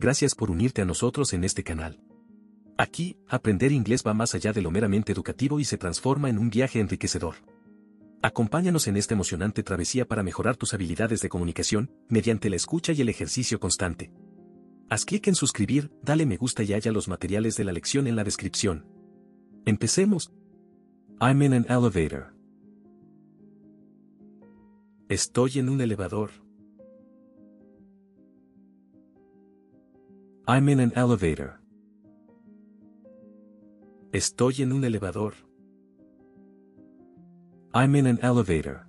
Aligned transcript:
gracias 0.00 0.34
por 0.34 0.50
unirte 0.50 0.80
a 0.80 0.86
nosotros 0.86 1.34
en 1.34 1.44
este 1.44 1.62
canal. 1.62 2.00
Aquí, 2.78 3.18
aprender 3.28 3.70
inglés 3.70 4.02
va 4.04 4.14
más 4.14 4.34
allá 4.34 4.54
de 4.54 4.62
lo 4.62 4.70
meramente 4.70 5.12
educativo 5.12 5.60
y 5.60 5.64
se 5.64 5.76
transforma 5.76 6.30
en 6.30 6.38
un 6.38 6.48
viaje 6.48 6.80
enriquecedor. 6.80 7.34
Acompáñanos 8.22 8.88
en 8.88 8.96
esta 8.96 9.12
emocionante 9.12 9.62
travesía 9.62 10.06
para 10.06 10.22
mejorar 10.22 10.56
tus 10.56 10.72
habilidades 10.72 11.20
de 11.20 11.28
comunicación, 11.28 11.90
mediante 12.08 12.48
la 12.48 12.56
escucha 12.56 12.92
y 12.92 13.02
el 13.02 13.10
ejercicio 13.10 13.60
constante. 13.60 14.10
Haz 14.88 15.04
clic 15.04 15.28
en 15.28 15.34
suscribir, 15.34 15.92
dale 16.02 16.24
me 16.24 16.38
gusta 16.38 16.62
y 16.62 16.72
haya 16.72 16.90
los 16.92 17.06
materiales 17.06 17.56
de 17.56 17.64
la 17.64 17.72
lección 17.72 18.06
en 18.06 18.16
la 18.16 18.24
descripción. 18.24 18.86
Empecemos. 19.66 20.32
I'm 21.20 21.42
in 21.42 21.52
an 21.52 21.66
elevator. 21.68 22.34
Estoy 25.10 25.58
en 25.58 25.68
un 25.68 25.82
elevador. 25.82 26.30
I'm 30.50 30.68
in 30.68 30.80
an 30.80 30.92
elevator. 30.96 31.60
Estoy 34.10 34.62
en 34.62 34.72
un 34.72 34.82
elevador. 34.82 35.34
I'm 37.72 37.94
in 37.94 38.08
an 38.08 38.18
elevator. 38.20 38.84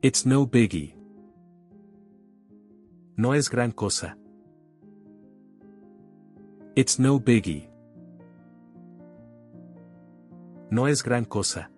It's 0.00 0.24
no 0.24 0.46
biggie. 0.46 0.94
No 3.18 3.34
es 3.34 3.50
gran 3.50 3.70
cosa. 3.70 4.16
It's 6.74 6.98
no 6.98 7.20
biggie. 7.20 7.68
No 10.70 10.86
es 10.86 11.02
gran 11.02 11.26
cosa. 11.26 11.68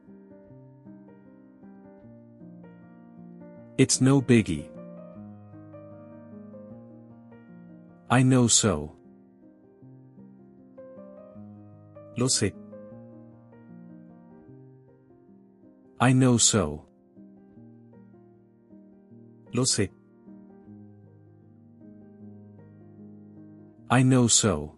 It's 3.77 4.01
no 4.01 4.23
biggie. 4.23 4.80
I 8.13 8.25
know 8.25 8.49
so. 8.49 8.97
Lo 12.17 12.29
sé. 12.29 12.53
I 16.01 16.13
know 16.13 16.37
so. 16.37 16.87
Lo 19.53 19.65
sé. 19.65 19.93
I 23.89 24.03
know 24.03 24.27
so. 24.27 24.75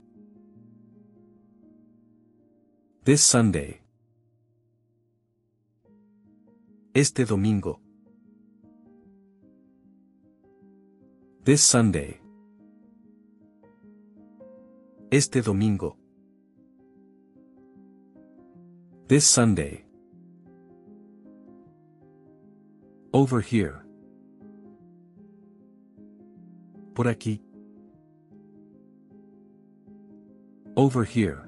This 3.04 3.24
Sunday. 3.24 3.80
Este 6.94 7.24
domingo. 7.24 7.80
This 11.44 11.62
Sunday. 11.62 12.21
Este 15.12 15.42
domingo. 15.42 15.98
This 19.08 19.26
Sunday. 19.26 19.84
Over 23.12 23.42
here. 23.42 23.84
Por 26.94 27.08
aquí. 27.08 27.42
Over 30.76 31.04
here. 31.04 31.42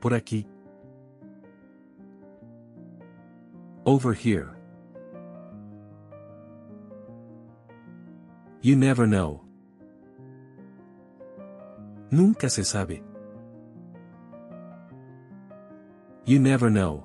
Por 0.00 0.14
aquí. 0.14 0.44
Over 3.86 4.14
here. 4.14 4.50
You 8.62 8.74
never 8.74 9.06
know. 9.06 9.47
Nunca 12.10 12.48
se 12.48 12.64
sabe. 12.64 13.02
You 16.24 16.38
never 16.38 16.70
know. 16.70 17.04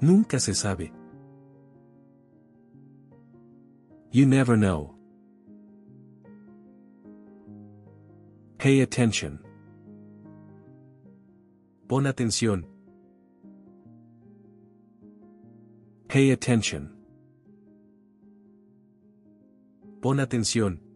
Nunca 0.00 0.38
se 0.40 0.52
sabe. 0.54 0.92
You 4.10 4.26
never 4.26 4.56
know. 4.56 4.94
Pay 8.58 8.80
attention. 8.80 9.38
Pon 11.88 12.04
atención. 12.04 12.64
Pay 16.08 16.30
attention. 16.30 16.90
Pon 20.00 20.20
atención. 20.20 20.87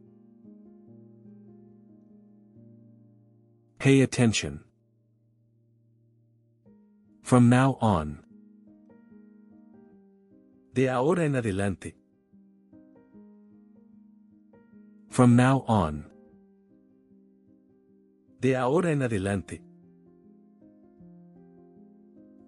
Pay 3.83 4.03
attention. 4.03 4.61
From 7.25 7.49
now 7.49 7.79
on. 7.81 8.23
De 10.73 10.87
ahora 10.89 11.25
en 11.25 11.35
adelante. 11.35 11.97
From 15.09 15.35
now 15.35 15.65
on. 15.67 16.05
De 18.41 18.55
ahora 18.55 18.93
en 18.93 19.03
adelante. 19.03 19.61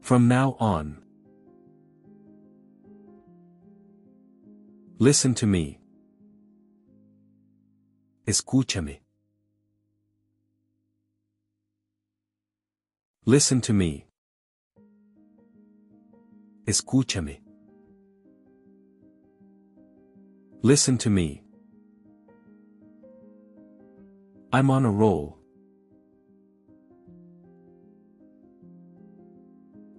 From 0.02 0.28
now 0.28 0.56
on. 0.60 1.02
Listen 5.00 5.34
to 5.34 5.48
me. 5.48 5.80
Escúchame. 8.24 9.03
Listen 13.26 13.62
to 13.62 13.72
me. 13.72 14.06
Escúchame. 16.66 17.40
Listen 20.62 20.98
to 20.98 21.08
me. 21.08 21.42
I'm 24.52 24.70
on 24.70 24.84
a 24.84 24.90
roll. 24.90 25.38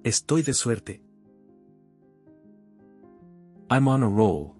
Estoy 0.04 0.44
de 0.44 0.54
suerte. 0.54 1.02
I'm 3.72 3.88
on 3.88 4.04
a 4.04 4.08
roll. 4.08 4.56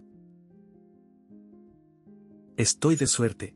Estoy 2.58 2.98
de 2.98 3.06
suerte. 3.06 3.54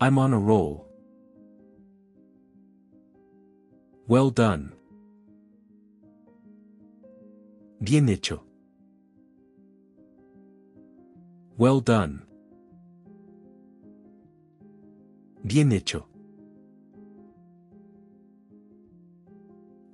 I'm 0.00 0.18
on 0.18 0.32
a 0.32 0.38
roll. 0.40 0.91
Well 4.12 4.28
done. 4.28 4.74
Bien 7.82 8.10
hecho. 8.10 8.42
Well 11.56 11.80
done. 11.80 12.20
Bien 15.46 15.72
hecho. 15.72 16.04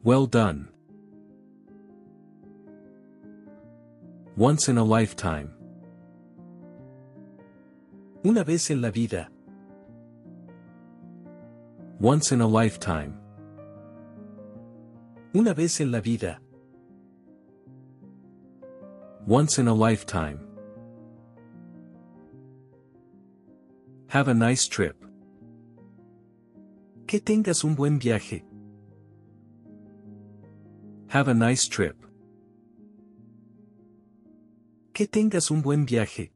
Well 0.03 0.27
done. 0.27 0.67
Once 4.37 4.69
in 4.69 4.79
a 4.79 4.85
lifetime. 4.85 5.53
Una 8.25 8.43
vez 8.43 8.69
en 8.73 8.83
la 8.83 8.91
vida. 8.91 9.29
Once 12.01 12.33
in 12.33 12.41
a 12.41 12.49
lifetime. 12.49 13.28
Una 15.39 15.55
vez 15.55 15.81
en 15.81 15.93
la 15.93 16.01
vida. 16.01 16.41
Once 19.25 19.61
in 19.61 19.69
a 19.69 19.73
lifetime. 19.73 20.41
Have 24.09 24.27
a 24.27 24.35
nice 24.35 24.67
trip. 24.67 24.97
Que 27.07 27.21
tengas 27.21 27.63
un 27.63 27.77
buen 27.77 28.01
viaje. 28.01 28.43
Have 31.07 31.29
a 31.29 31.35
nice 31.35 31.69
trip. 31.69 31.95
Que 34.93 35.07
tengas 35.07 35.53
un 35.53 35.63
buen 35.63 35.87
viaje. 35.87 36.33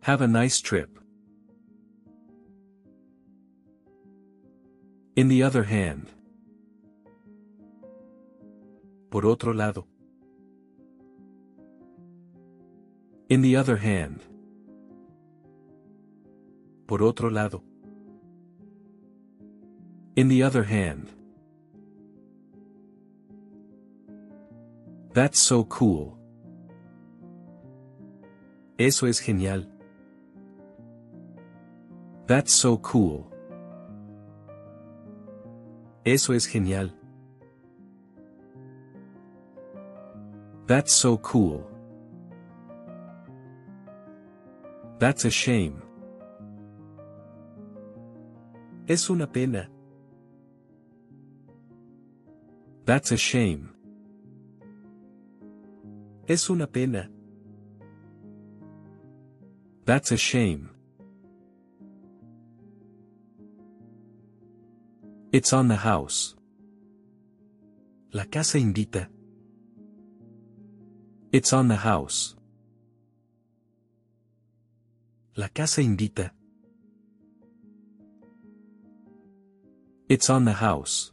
Have 0.00 0.20
a 0.20 0.26
nice 0.26 0.60
trip. 0.60 0.97
In 5.18 5.26
the 5.26 5.42
other 5.42 5.64
hand. 5.64 6.06
Por 9.10 9.26
otro 9.26 9.52
lado. 9.52 9.88
In 13.28 13.42
the 13.42 13.56
other 13.56 13.78
hand. 13.78 14.20
Por 16.86 17.02
otro 17.02 17.30
lado. 17.30 17.64
In 20.14 20.28
the 20.28 20.44
other 20.44 20.62
hand. 20.62 21.08
That's 25.14 25.40
so 25.40 25.64
cool. 25.64 26.16
Eso 28.78 29.06
es 29.06 29.18
genial. 29.18 29.66
That's 32.28 32.52
so 32.52 32.78
cool. 32.78 33.27
Eso 36.10 36.32
es 36.32 36.46
genial. 36.46 36.90
That's 40.66 40.90
so 40.90 41.18
cool. 41.18 41.66
That's 44.98 45.26
a 45.26 45.30
shame. 45.30 45.82
Es 48.86 49.10
una 49.10 49.26
pena. 49.26 49.68
That's 52.86 53.12
a 53.12 53.18
shame. 53.18 53.68
Es 56.26 56.48
una 56.48 56.66
pena. 56.66 57.10
That's 59.84 60.10
a 60.12 60.16
shame. 60.16 60.70
It's 65.30 65.52
on 65.52 65.68
the 65.68 65.76
house. 65.76 66.34
La 68.14 68.24
casa 68.24 68.56
invita. 68.56 69.10
It's 71.30 71.52
on 71.52 71.68
the 71.68 71.76
house. 71.76 72.34
La 75.36 75.48
casa 75.48 75.82
invita. 75.82 76.32
It's 80.08 80.30
on 80.30 80.46
the 80.46 80.54
house. 80.54 81.12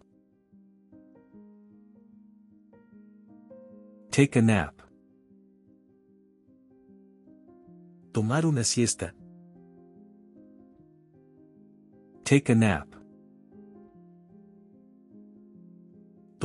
Take 4.11 4.37
a 4.37 4.41
nap. 4.41 4.81
Tomar 8.13 8.45
una 8.45 8.63
siesta. 8.63 9.11
Take 12.23 12.47
a 12.53 12.55
nap. 12.55 12.94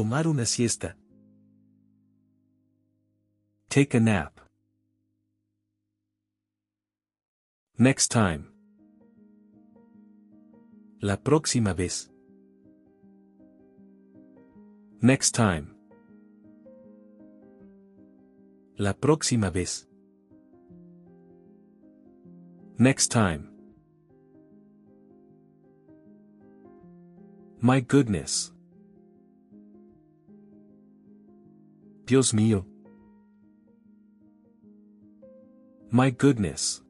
Tomar 0.00 0.26
una 0.26 0.46
siesta. 0.46 0.96
Take 3.68 3.98
a 3.98 4.00
nap. 4.00 4.40
Next 7.76 8.08
time. 8.10 8.46
La 11.02 11.18
próxima 11.18 11.74
vez. 11.74 12.10
Next 15.02 15.32
time. 15.32 15.76
La 18.78 18.94
próxima 18.94 19.50
vez. 19.50 19.86
Next 22.78 23.08
time. 23.08 23.50
My 27.60 27.82
goodness. 27.82 28.54
Dios 32.10 32.34
mío. 32.34 32.66
My 35.92 36.10
goodness. 36.10 36.82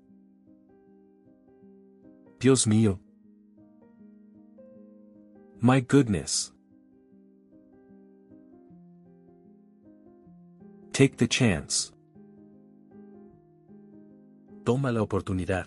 Dios 2.39 2.67
mío. 2.67 2.99
My 5.61 5.83
goodness. 5.83 6.55
Take 10.93 11.19
the 11.19 11.29
chance. 11.29 11.93
Toma 14.65 14.91
la 14.91 15.03
oportunidad. 15.03 15.67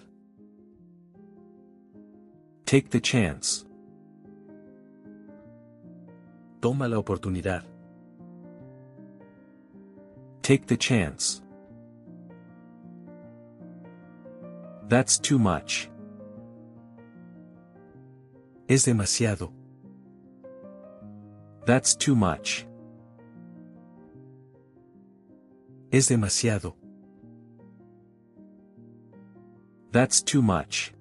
Take 2.66 2.90
the 2.90 3.00
chance. 3.00 3.68
Toma 6.60 6.88
la 6.88 6.98
oportunidad. 6.98 7.73
Take 10.44 10.68
the 10.68 10.76
chance. 10.76 11.42
That's 14.90 15.18
too 15.18 15.40
much. 15.40 15.90
Es 18.68 18.86
demasiado. 18.86 19.54
That's 21.66 21.96
too 21.96 22.14
much. 22.14 22.68
Es 25.94 26.10
demasiado. 26.10 26.76
That's 29.94 30.22
too 30.22 30.42
much. 30.42 30.94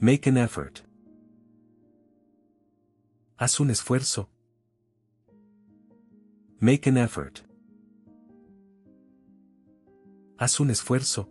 Make 0.00 0.28
an 0.28 0.36
effort. 0.36 0.82
Haz 3.40 3.58
un 3.58 3.70
esfuerzo. 3.70 4.28
Make 6.64 6.86
an 6.86 6.96
effort. 6.96 7.42
Haz 10.38 10.60
un 10.60 10.68
esfuerzo. 10.68 11.26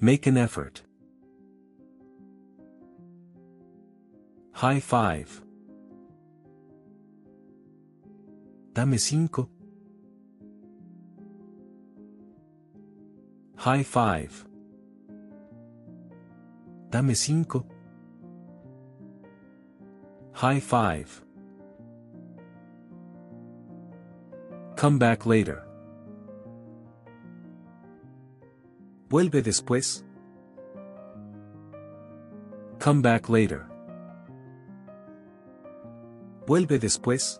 Make 0.00 0.26
an 0.26 0.38
effort. 0.38 0.82
High 4.54 4.80
five. 4.80 5.40
Dame 8.72 8.98
cinco. 8.98 9.48
High 13.54 13.84
five. 13.84 14.44
Dame 16.90 17.14
cinco. 17.14 17.64
High 20.32 20.58
five. 20.58 21.22
Come 24.82 24.98
back 24.98 25.26
later. 25.26 25.62
Vuelve 29.08 29.40
después. 29.40 30.02
Come 32.80 33.00
back 33.00 33.28
later. 33.28 33.68
Vuelve 36.48 36.80
después. 36.80 37.38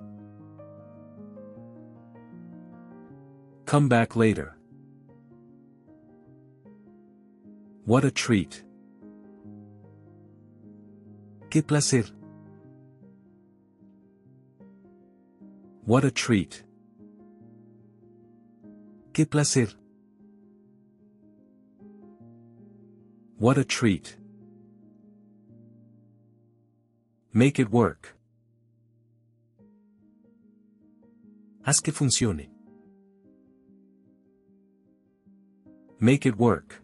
Come 3.66 3.88
back 3.88 4.14
later. 4.14 4.56
What 7.84 8.04
a 8.04 8.12
treat. 8.12 8.62
Qué 11.50 11.66
placer. 11.66 12.04
What 15.84 16.04
a 16.04 16.12
treat. 16.12 16.62
Qué 19.12 19.28
placer. 19.28 19.68
What 23.38 23.58
a 23.58 23.64
treat. 23.64 24.16
Make 27.34 27.58
it 27.58 27.70
work. 27.70 28.16
Haz 31.62 31.80
que 31.80 31.92
funcione. 31.92 32.48
Make 36.00 36.24
it 36.24 36.38
work. 36.38 36.80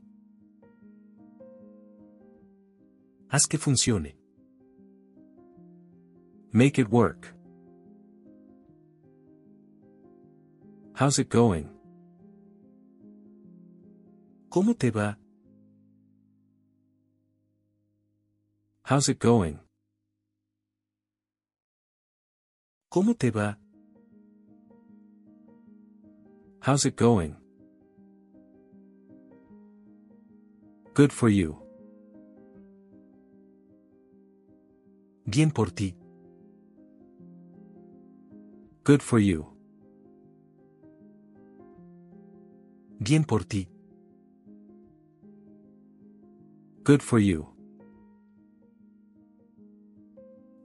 Haz 3.28 3.46
que 3.46 3.58
funcione. 3.58 4.14
Make 6.52 6.78
it 6.78 6.90
work. 6.90 7.34
How's 10.94 11.18
it 11.18 11.30
going? 11.30 11.77
¿Cómo 14.58 14.74
te 14.74 14.90
va? 14.90 15.16
How's 18.90 19.08
it 19.08 19.20
going? 19.20 19.60
¿Cómo 22.88 23.14
te 23.14 23.30
va? 23.30 23.56
How's 26.60 26.86
it 26.86 26.96
going? 26.96 27.36
Good 30.92 31.12
for 31.12 31.28
you. 31.28 31.56
Bien 35.24 35.52
por 35.52 35.70
ti. 35.70 35.94
Good 38.82 39.02
for 39.02 39.20
you. 39.20 39.46
Bien 42.98 43.22
por 43.22 43.44
ti. 43.44 43.68
Good 46.88 47.02
for 47.02 47.18
you. 47.18 47.46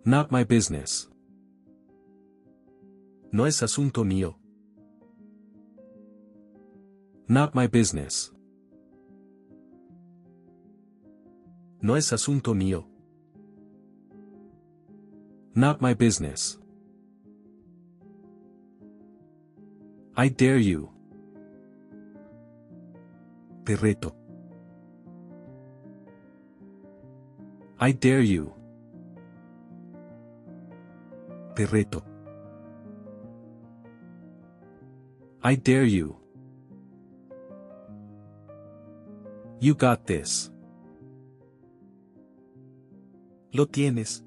Not 0.06 0.32
my 0.32 0.46
business. 0.46 1.10
No 3.34 3.44
es 3.44 3.62
asunto 3.62 4.06
mío. 4.06 4.36
Not 7.28 7.54
my 7.54 7.68
business. 7.68 8.32
No 11.82 11.96
es 11.96 12.14
asunto 12.14 12.56
mío. 12.56 12.86
Not 15.56 15.82
my 15.82 15.94
business. 15.94 16.58
I 20.16 20.30
dare 20.30 20.60
you. 20.60 20.90
Te 23.66 23.76
reto. 23.76 24.23
I 27.86 27.92
dare 27.92 28.22
you. 28.22 28.54
Te 31.54 31.66
reto. 31.66 32.02
I 35.44 35.56
dare 35.56 35.84
you. 35.84 36.16
You 39.60 39.76
got 39.76 40.08
this. 40.08 40.50
Lo 43.52 43.66
tienes. 43.66 44.24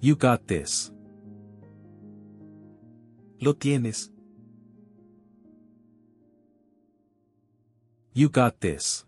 You 0.00 0.16
got 0.16 0.48
this. 0.48 0.90
Lo 3.40 3.52
tienes. 3.52 4.10
You 8.14 8.28
got 8.28 8.60
this. 8.60 9.06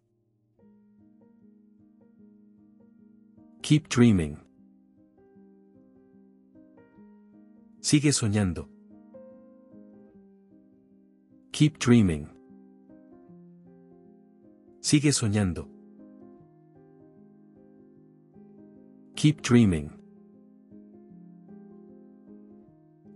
Keep 3.66 3.88
dreaming. 3.88 4.38
Sigue 7.80 8.12
soñando. 8.12 8.68
Keep 11.50 11.80
dreaming. 11.80 12.28
Sigue 14.80 15.10
soñando. 15.10 15.66
Keep 19.16 19.42
dreaming. 19.42 19.90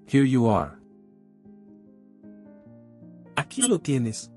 Here 0.08 0.24
you 0.24 0.48
are. 0.48 0.80
Aquí 3.36 3.68
lo 3.68 3.78
tienes. 3.78 4.30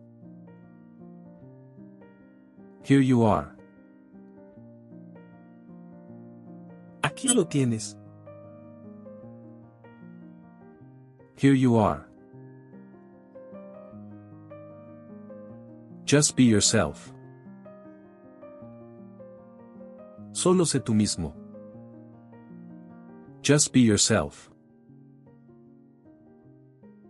Here 2.83 3.01
you 3.01 3.23
are. 3.23 3.52
Aquí 7.13 7.27
lo 7.27 7.45
tienes. 7.45 7.95
Here 11.37 11.53
you 11.53 11.77
are. 11.77 12.07
Just 16.05 16.35
be 16.35 16.43
yourself. 16.43 17.13
Solo 20.31 20.65
sé 20.65 20.79
tú 20.79 20.95
mismo. 20.95 21.35
Just 23.43 23.71
be 23.71 23.81
yourself. 23.81 24.49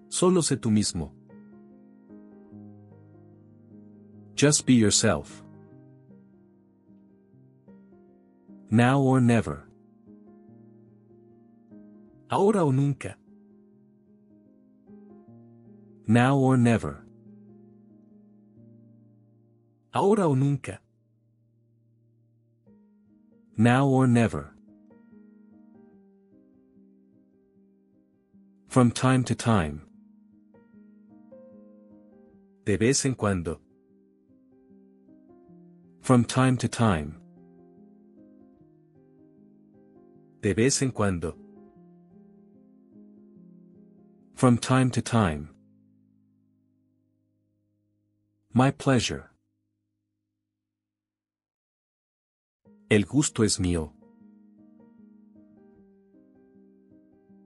Solo 0.10 0.42
sé 0.42 0.58
tú 0.58 0.70
mismo. 0.70 1.12
Just 4.36 4.66
be 4.66 4.74
yourself. 4.74 5.46
Now 8.70 9.00
or 9.00 9.22
never. 9.22 9.66
Ahora 12.34 12.66
o 12.66 12.72
nunca. 12.72 13.16
Now 16.08 16.36
or 16.36 16.58
never. 16.58 17.06
Ahora 19.94 20.28
o 20.28 20.34
nunca. 20.34 20.80
Now 23.56 23.88
or 23.88 24.08
never. 24.08 24.52
From 28.68 28.90
time 28.90 29.24
to 29.26 29.36
time. 29.36 29.84
De 32.66 32.78
vez 32.78 33.06
en 33.06 33.14
cuando. 33.14 33.60
From 36.02 36.26
time 36.26 36.58
to 36.58 36.68
time. 36.68 37.14
De 40.42 40.56
vez 40.56 40.82
en 40.82 40.90
cuando. 40.90 41.43
From 44.44 44.58
time 44.58 44.90
to 44.92 45.02
time. 45.02 45.52
My 48.52 48.72
pleasure. 48.72 49.32
El 52.92 53.04
gusto 53.04 53.44
es 53.44 53.58
mío. 53.58 53.92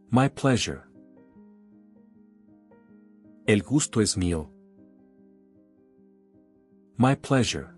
My 0.10 0.27
pleasure. 0.27 0.88
El 3.48 3.60
gusto 3.60 4.00
es 4.00 4.16
mío. 4.18 4.50
My 6.98 7.13
pleasure. 7.13 7.75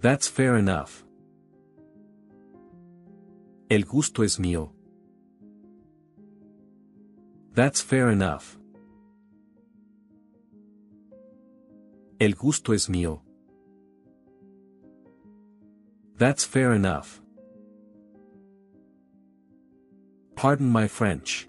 That's 0.00 0.28
fair 0.28 0.54
enough. 0.54 1.02
El 3.68 3.82
gusto 3.82 4.22
es 4.22 4.38
mío. 4.38 4.75
That's 7.56 7.80
fair 7.80 8.10
enough. 8.10 8.58
El 12.20 12.34
gusto 12.34 12.74
es 12.74 12.90
mío. 12.90 13.22
That's 16.18 16.44
fair 16.44 16.74
enough. 16.74 17.22
Pardon 20.34 20.70
my 20.70 20.86
French. 20.86 21.48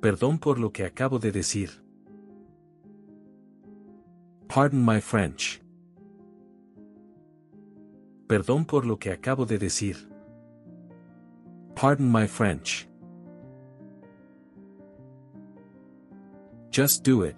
Perdón 0.00 0.40
por 0.40 0.58
lo 0.58 0.70
que 0.70 0.86
acabo 0.86 1.18
de 1.18 1.30
decir. 1.30 1.68
Pardon 4.48 4.82
my 4.82 5.02
French. 5.02 5.60
Perdón 8.26 8.64
por 8.64 8.86
lo 8.86 8.96
que 8.96 9.10
acabo 9.10 9.44
de 9.44 9.58
decir. 9.58 9.96
Pardon 11.74 12.10
my 12.10 12.26
French. 12.26 12.88
Just 16.72 17.04
do 17.04 17.22
it. 17.22 17.36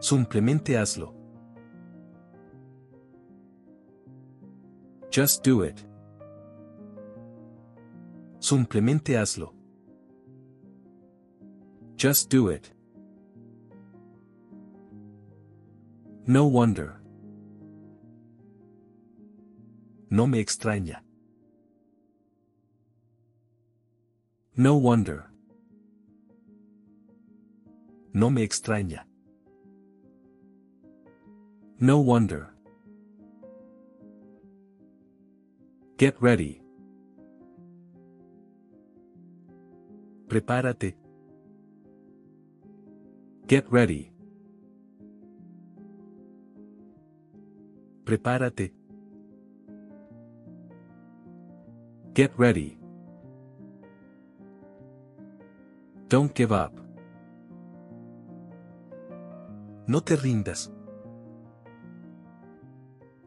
Simplemente 0.00 0.78
hazlo. 0.78 1.12
Just 5.10 5.44
do 5.44 5.60
it. 5.62 5.84
Simplemente 8.40 9.18
hazlo. 9.18 9.52
Just 11.96 12.30
do 12.30 12.48
it. 12.48 12.72
No 16.26 16.46
wonder. 16.46 16.98
No 20.08 20.26
me 20.26 20.40
extraña. 20.40 21.02
No 24.56 24.76
wonder. 24.76 25.27
No 28.18 28.30
me 28.30 28.42
extraña. 28.42 29.06
No 31.78 32.00
wonder. 32.00 32.48
Get 35.96 36.16
ready. 36.20 36.60
Prepárate. 40.26 40.96
Get 43.46 43.70
ready. 43.70 44.10
Prepárate. 48.04 48.72
Get 52.14 52.32
ready. 52.36 52.80
Don't 56.08 56.34
give 56.34 56.50
up. 56.50 56.87
No 59.88 60.02
te 60.02 60.16
rindas. 60.16 60.70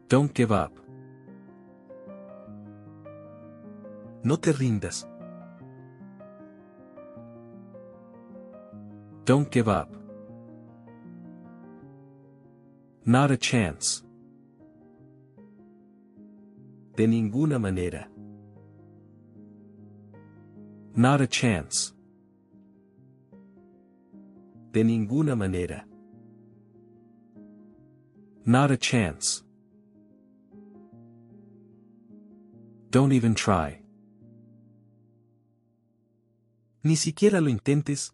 Don't 0.08 0.32
give 0.32 0.52
up. 0.54 0.72
No 4.24 4.38
te 4.38 4.54
rindas. 4.54 5.08
Don't 9.26 9.50
give 9.50 9.68
up. 9.68 9.90
Not 13.06 13.32
a 13.32 13.38
chance. 13.38 14.04
De 16.96 17.08
ninguna 17.08 17.58
manera. 17.58 18.08
Not 20.96 21.22
a 21.22 21.28
chance. 21.28 21.96
De 24.72 24.84
ninguna 24.84 25.36
manera. 25.36 25.88
Not 28.46 28.72
a 28.72 28.78
chance. 28.78 29.44
Don't 32.90 33.12
even 33.12 33.36
try. 33.36 33.82
Ni 36.84 36.96
siquiera 36.96 37.40
lo 37.40 37.50
intentes. 37.50 38.12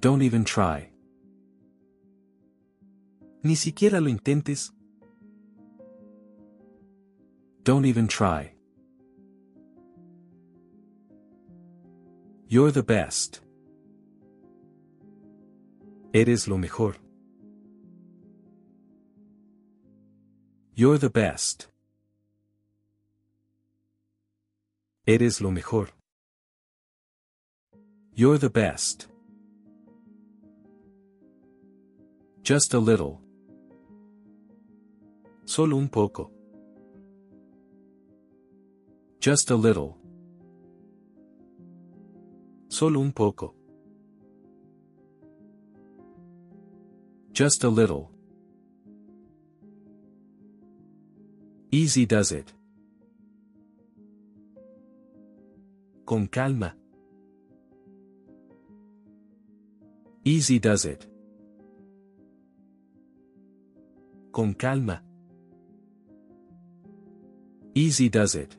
Don't 0.00 0.20
even 0.20 0.44
try. 0.44 0.90
Ni 3.42 3.54
siquiera 3.56 4.00
lo 4.02 4.08
intentes. 4.08 4.70
Don't 7.62 7.86
even 7.86 8.06
try. 8.06 8.52
You're 12.48 12.70
the 12.70 12.82
best. 12.82 13.40
Eres 16.12 16.46
lo 16.46 16.58
mejor. 16.58 16.96
You're 20.76 20.98
the 20.98 21.08
best. 21.08 21.68
Eres 25.06 25.40
lo 25.40 25.52
mejor. 25.52 25.90
You're 28.12 28.38
the 28.38 28.50
best. 28.50 29.06
Just 32.42 32.74
a 32.74 32.80
little. 32.80 33.20
Solo 35.44 35.76
un 35.76 35.88
poco. 35.88 36.32
Just 39.20 39.52
a 39.52 39.54
little. 39.54 39.96
Solo 42.68 43.00
un 43.00 43.12
poco. 43.12 43.54
Just 47.32 47.62
a 47.62 47.68
little. 47.68 48.13
Easy 51.74 52.06
does 52.06 52.30
it. 52.30 52.52
Con 56.06 56.28
calma. 56.28 56.76
Easy 60.24 60.60
does 60.60 60.84
it. 60.84 61.08
Con 64.30 64.54
calma. 64.54 65.02
Easy 67.74 68.08
does 68.08 68.36
it. 68.36 68.56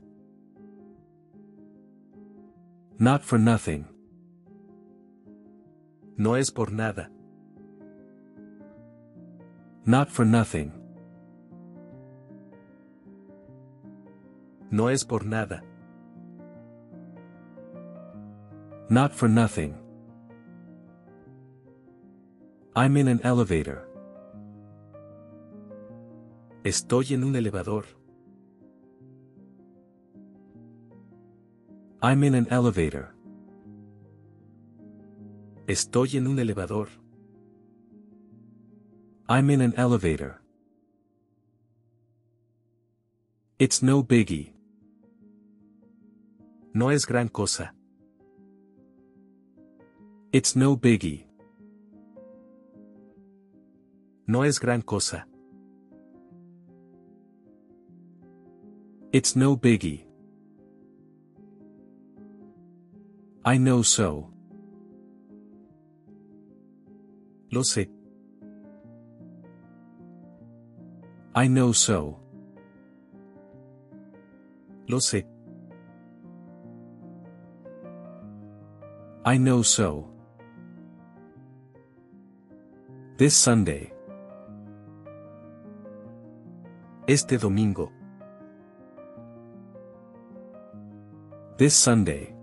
Not 3.00 3.24
for 3.24 3.40
nothing. 3.40 3.86
No 6.18 6.34
es 6.36 6.52
por 6.52 6.70
nada. 6.74 7.10
Not 9.86 10.10
for 10.10 10.26
nothing. 10.26 10.85
No 14.72 14.90
es 14.90 15.04
por 15.04 15.26
nada. 15.26 15.64
Not 18.90 19.14
for 19.14 19.28
nothing. 19.28 19.76
I'm 22.76 22.98
in 22.98 23.08
an 23.08 23.22
elevator. 23.24 23.88
Estoy 26.64 27.14
en 27.14 27.24
un 27.24 27.36
elevador. 27.36 27.86
I'm 32.01 32.24
in 32.24 32.36
an 32.36 32.48
elevator. 32.51 33.16
Estoy 35.68 36.18
en 36.18 36.28
un 36.28 36.38
elevador. 36.38 36.90
I'm 39.28 39.50
in 39.50 39.62
an 39.62 39.74
elevator. 39.78 40.42
It's 43.58 43.82
no 43.82 44.04
biggie. 44.04 44.54
No 46.75 46.92
es 46.92 47.05
gran 47.05 47.29
cosa. 47.29 47.74
It's 50.33 50.57
no 50.57 50.75
biggie. 50.75 51.25
No 54.27 54.44
es 54.44 54.59
gran 54.59 54.81
cosa. 54.81 55.25
It's 59.14 59.38
no 59.38 59.55
biggie. 59.55 60.05
I 63.46 63.57
know 63.57 63.81
so. 63.81 64.33
Lo 67.51 67.64
sé. 67.64 67.90
I 71.33 71.48
know 71.48 71.72
so. 71.72 72.20
Lo 74.88 75.00
sé. 75.00 75.35
I 79.27 79.38
know 79.38 79.64
so. 79.64 80.07
This 83.18 83.33
Sunday. 83.35 83.92
Este 87.07 87.40
domingo. 87.40 87.92
This 91.57 91.74
Sunday. 91.74 92.35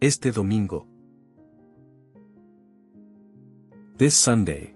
Este 0.00 0.32
domingo. 0.32 0.84
This 3.98 4.16
Sunday. 4.16 4.74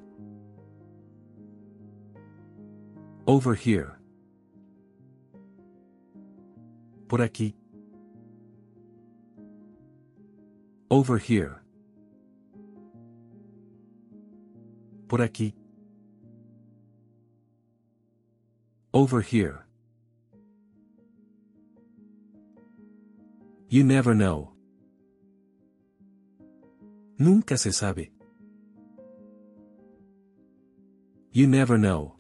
Over 3.27 3.57
here. 3.57 3.99
Por 7.09 7.23
aquí. 7.23 7.57
Over 10.91 11.19
here. 11.19 11.63
Por 15.09 15.19
aquí. 15.21 15.55
Over 18.95 19.21
here. 19.21 19.67
You 23.69 23.83
never 23.83 24.15
know. 24.15 24.53
Nunca 27.19 27.59
se 27.59 27.73
sabe. 27.73 28.11
You 31.33 31.47
never 31.49 31.77
know. 31.77 32.17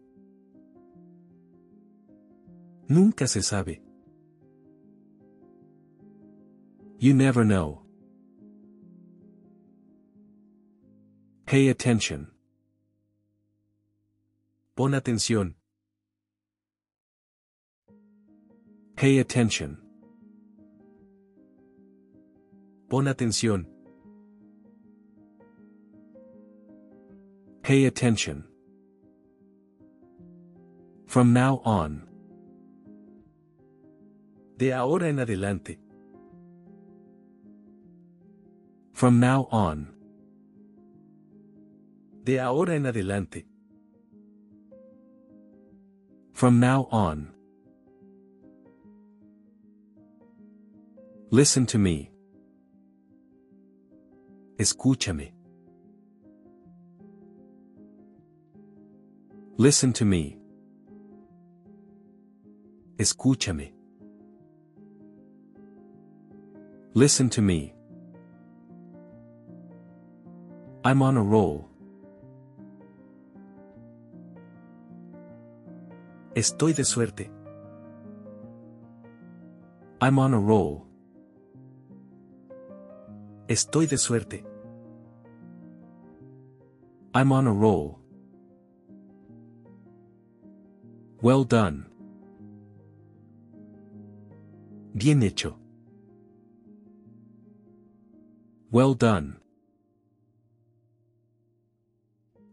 Nunca 2.88 3.28
se 3.28 3.40
sabe. 3.42 3.80
You 6.98 7.14
never 7.14 7.44
know. 7.44 7.85
Pay 11.46 11.68
attention. 11.68 12.26
Pon 14.74 14.94
atención. 14.94 15.54
Pay 18.96 19.20
attention. 19.20 19.78
Pon 22.88 23.04
atención. 23.04 23.64
Pay 27.62 27.86
attention. 27.86 28.44
From 31.06 31.32
now 31.32 31.62
on. 31.64 32.08
De 34.56 34.72
ahora 34.72 35.08
en 35.08 35.20
adelante. 35.20 35.78
From 38.92 39.20
now 39.20 39.46
on. 39.52 39.95
De 42.26 42.40
ahora 42.40 42.74
en 42.74 42.86
adelante. 42.86 43.46
From 46.32 46.58
now 46.58 46.88
on. 46.90 47.28
Listen 51.30 51.66
to 51.66 51.78
me. 51.78 52.10
Escúchame. 54.58 55.30
Listen 59.56 59.92
to 59.92 60.04
me. 60.04 60.36
Escúchame. 62.98 63.70
Listen 66.92 67.30
to 67.30 67.40
me. 67.40 67.72
I'm 70.84 71.02
on 71.02 71.16
a 71.16 71.22
roll. 71.22 71.70
Estoy 76.36 76.74
de 76.74 76.84
suerte. 76.84 77.30
I'm 80.02 80.18
on 80.18 80.34
a 80.34 80.38
roll. 80.38 80.86
Estoy 83.48 83.86
de 83.86 83.96
suerte. 83.96 84.44
I'm 87.14 87.32
on 87.32 87.46
a 87.46 87.52
roll. 87.54 87.98
Well 91.22 91.44
done. 91.44 91.86
Bien 94.94 95.22
hecho. 95.22 95.56
Well 98.70 98.92
done. 98.92 99.40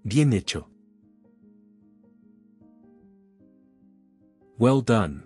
Bien 0.05 0.31
hecho. 0.31 0.72
Well 4.63 4.79
done. 4.79 5.23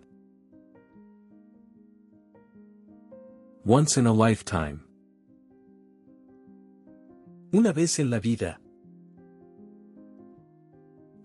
Once 3.64 3.96
in 3.96 4.08
a 4.08 4.12
lifetime. 4.12 4.82
Una 7.54 7.72
vez 7.72 8.00
en 8.00 8.10
la 8.10 8.18
vida. 8.18 8.58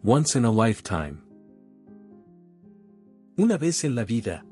Once 0.03 0.37
in 0.37 0.45
a 0.45 0.51
lifetime. 0.51 1.23
Una 3.39 3.57
vez 3.57 3.83
en 3.83 3.95
la 3.95 4.05
vida. 4.05 4.43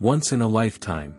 Once 0.00 0.32
in 0.32 0.42
a 0.42 0.48
lifetime. 0.48 1.14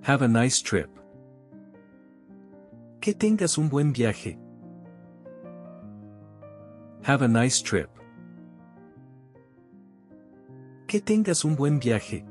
Have 0.00 0.22
a 0.22 0.26
nice 0.26 0.60
trip. 0.60 0.90
Que 3.00 3.14
tengas 3.14 3.56
un 3.56 3.68
buen 3.68 3.92
viaje. 3.92 4.41
Have 7.04 7.22
a 7.22 7.28
nice 7.28 7.60
trip. 7.60 7.90
Que 10.86 11.00
tengas 11.00 11.44
un 11.44 11.56
buen 11.56 11.80
viaje. 11.80 12.24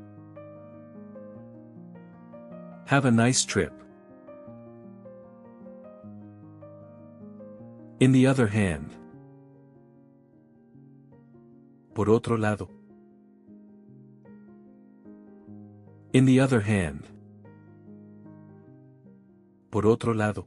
Have 2.86 3.04
a 3.04 3.10
nice 3.10 3.44
trip. 3.44 3.72
In 8.00 8.12
the 8.12 8.26
other 8.26 8.46
hand. 8.46 8.90
Por 11.94 12.08
otro 12.08 12.38
lado. 12.38 12.70
In 16.14 16.24
the 16.24 16.40
other 16.40 16.60
hand. 16.60 17.02
Por 19.70 19.86
otro 19.86 20.14
lado. 20.14 20.46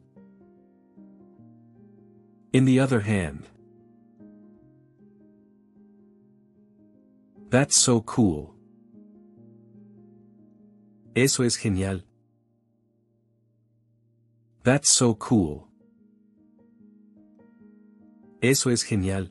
In 2.54 2.66
the 2.66 2.80
other 2.80 3.02
hand. 3.02 3.55
That's 7.50 7.78
so 7.78 8.02
cool. 8.02 8.56
Eso 11.16 11.44
es 11.44 11.56
genial. 11.56 12.02
That's 14.64 14.90
so 14.90 15.14
cool. 15.16 15.68
Eso 18.42 18.70
es 18.70 18.84
genial. 18.84 19.30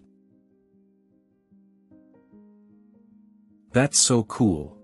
That's 3.72 3.98
so 3.98 4.22
cool. 4.22 4.78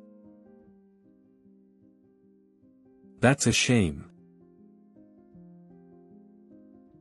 That's 3.20 3.46
a 3.46 3.52
shame. 3.52 4.04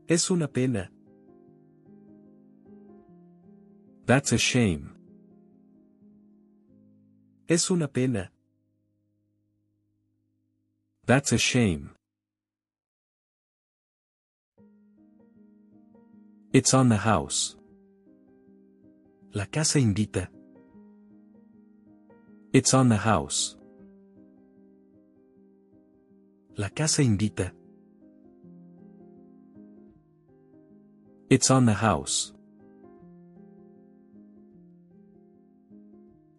Es 0.07 0.29
una 0.29 0.47
pena. 0.47 0.89
That's 4.05 4.31
a 4.31 4.37
shame. 4.37 4.98
Es 7.49 7.71
una 7.71 7.88
pena. 7.88 8.31
That's 11.07 11.31
a 11.31 11.39
shame. 11.39 11.89
It's 16.53 16.75
on 16.75 16.89
the 16.89 16.97
house. 16.97 17.57
La 19.33 19.47
casa 19.47 19.79
invita. 19.79 20.29
It's 22.53 22.75
on 22.75 22.88
the 22.89 22.97
house. 22.97 23.57
La 26.55 26.69
casa 26.69 27.01
invita. 27.01 27.51
It's 31.31 31.49
on 31.49 31.65
the 31.65 31.73
house. 31.73 32.31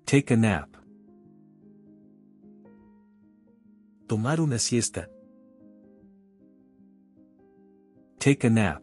Take 0.07 0.31
a 0.31 0.37
nap. 0.37 0.70
Tomar 4.11 4.41
una 4.41 4.59
siesta. 4.59 5.09
Take 8.19 8.49
a 8.49 8.51
nap. 8.51 8.83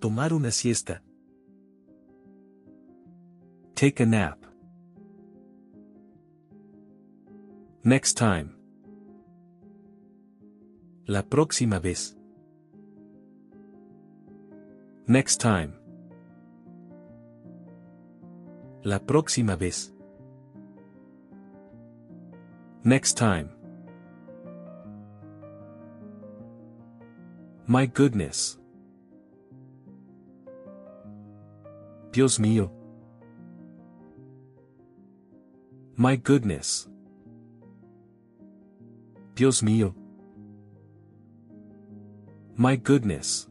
Tomar 0.00 0.32
una 0.32 0.50
siesta. 0.50 1.02
Take 3.74 4.04
a 4.04 4.06
nap. 4.06 4.38
Next 7.84 8.16
time. 8.16 8.56
La 11.04 11.22
próxima 11.22 11.78
vez. 11.78 12.16
Next 15.06 15.42
time. 15.42 15.74
La 18.82 18.98
próxima 18.98 19.56
vez. 19.56 19.95
Next 22.86 23.14
time. 23.14 23.50
My 27.66 27.86
goodness. 27.86 28.58
Dios 32.12 32.38
mío. 32.38 32.70
My 35.96 36.14
goodness. 36.14 36.86
Dios 39.34 39.62
mío. 39.62 39.92
My 42.54 42.76
goodness. 42.76 43.48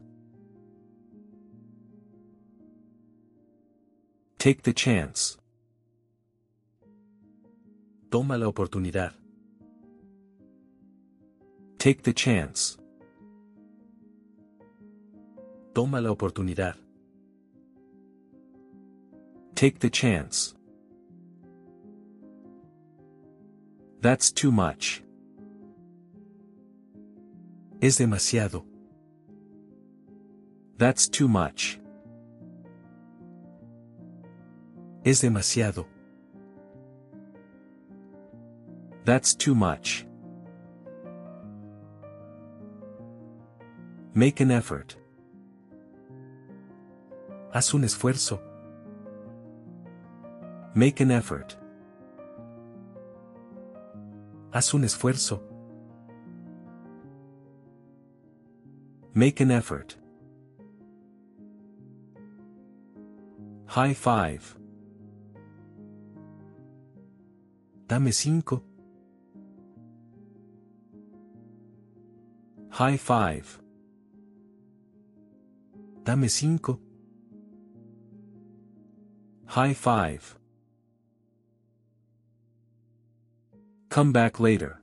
Take 4.38 4.62
the 4.62 4.72
chance. 4.72 5.36
Toma 8.08 8.38
la 8.38 8.48
oportunidad. 8.48 9.25
Take 11.86 12.02
the 12.02 12.12
chance. 12.12 12.76
Toma 15.72 16.00
la 16.00 16.10
oportunidad. 16.10 16.74
Take 19.54 19.78
the 19.78 19.88
chance. 19.88 20.56
That's 24.00 24.32
too 24.32 24.50
much. 24.50 25.04
Es 27.80 27.98
demasiado. 27.98 28.64
That's 30.78 31.08
too 31.08 31.28
much. 31.28 31.78
Es 35.04 35.20
demasiado. 35.20 35.86
That's 39.04 39.36
too 39.36 39.54
much. 39.54 40.05
Make 44.16 44.40
an 44.40 44.50
effort. 44.50 44.96
Haz 47.52 47.74
un 47.74 47.82
esfuerzo. 47.82 48.40
Make 50.74 51.02
an 51.02 51.10
effort. 51.10 51.54
Haz 54.54 54.72
un 54.72 54.84
esfuerzo. 54.84 55.42
Make 59.12 59.42
an 59.42 59.50
effort. 59.50 59.96
High 63.66 63.92
five. 63.92 64.56
Dame 67.86 68.12
cinco. 68.12 68.62
High 72.70 72.96
five. 72.96 73.60
Dame 76.06 76.28
cinco. 76.28 76.78
High 79.46 79.74
five. 79.74 80.38
Come 83.88 84.12
back 84.12 84.38
later. 84.38 84.80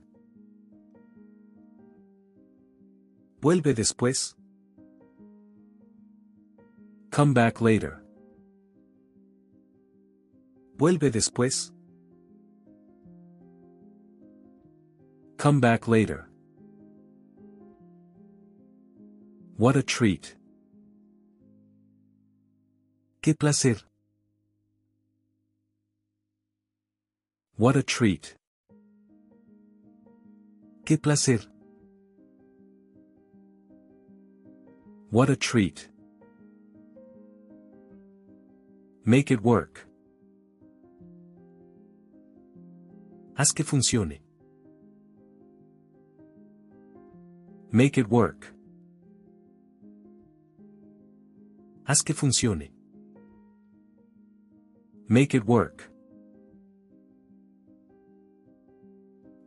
Vuelve 3.40 3.74
después. 3.74 4.34
Come 7.10 7.32
back 7.32 7.62
later. 7.62 8.02
Vuelve 10.76 11.10
después. 11.10 11.70
Come 15.38 15.58
back 15.58 15.88
later. 15.88 16.28
What 19.56 19.74
a 19.74 19.82
treat. 19.82 20.36
Qué 23.24 23.34
placer. 23.34 23.78
What 27.56 27.74
a 27.74 27.82
treat. 27.82 28.36
Qué 30.84 30.98
placer. 31.00 31.40
What 35.10 35.30
a 35.30 35.36
treat. 35.36 35.88
Make 39.06 39.30
it 39.30 39.40
work. 39.40 39.88
Haz 43.38 43.52
que 43.52 43.64
funcione. 43.64 44.20
Make 47.72 47.96
it 47.96 48.10
work. 48.10 48.54
Haz 51.86 52.02
que 52.02 52.12
funcione. 52.12 52.73
Make 55.14 55.32
it 55.32 55.46
work. 55.46 55.88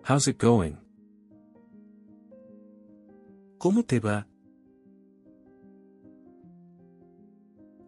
How's 0.03 0.29
it 0.29 0.37
going? 0.37 0.77
¿Cómo 3.59 3.85
te 3.85 3.99
va? 3.99 4.25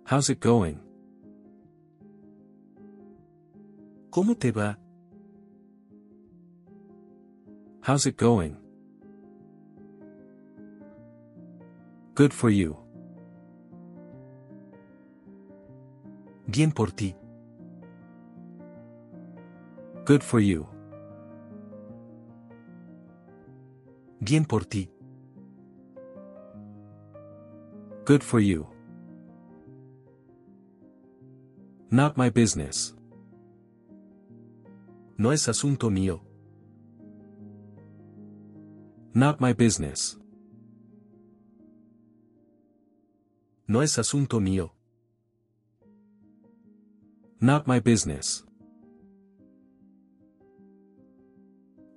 How's 0.04 0.30
it 0.30 0.42
going? 0.42 0.82
¿Cómo 4.12 4.38
te 4.38 4.52
va? 4.52 4.76
How's 7.80 8.06
it 8.06 8.18
going? 8.18 8.58
Good 12.14 12.34
for 12.34 12.50
you. 12.50 12.76
Bien 16.46 16.74
por 16.74 16.88
ti. 16.92 17.16
Good 20.10 20.24
for 20.24 20.40
you. 20.40 20.68
Bien 24.20 24.44
por 24.44 24.66
ti. 24.66 24.90
Good 28.06 28.24
for 28.24 28.40
you. 28.40 28.66
Not 31.92 32.18
my 32.18 32.32
business. 32.32 32.96
No 35.20 35.32
es 35.32 35.48
asunto 35.48 35.92
mío. 35.92 36.22
Not 39.14 39.40
my 39.40 39.54
business. 39.54 40.18
No 43.68 43.84
es 43.84 44.00
asunto 44.00 44.40
mío. 44.40 44.72
Not 47.40 47.68
my 47.68 47.80
business. 47.80 48.49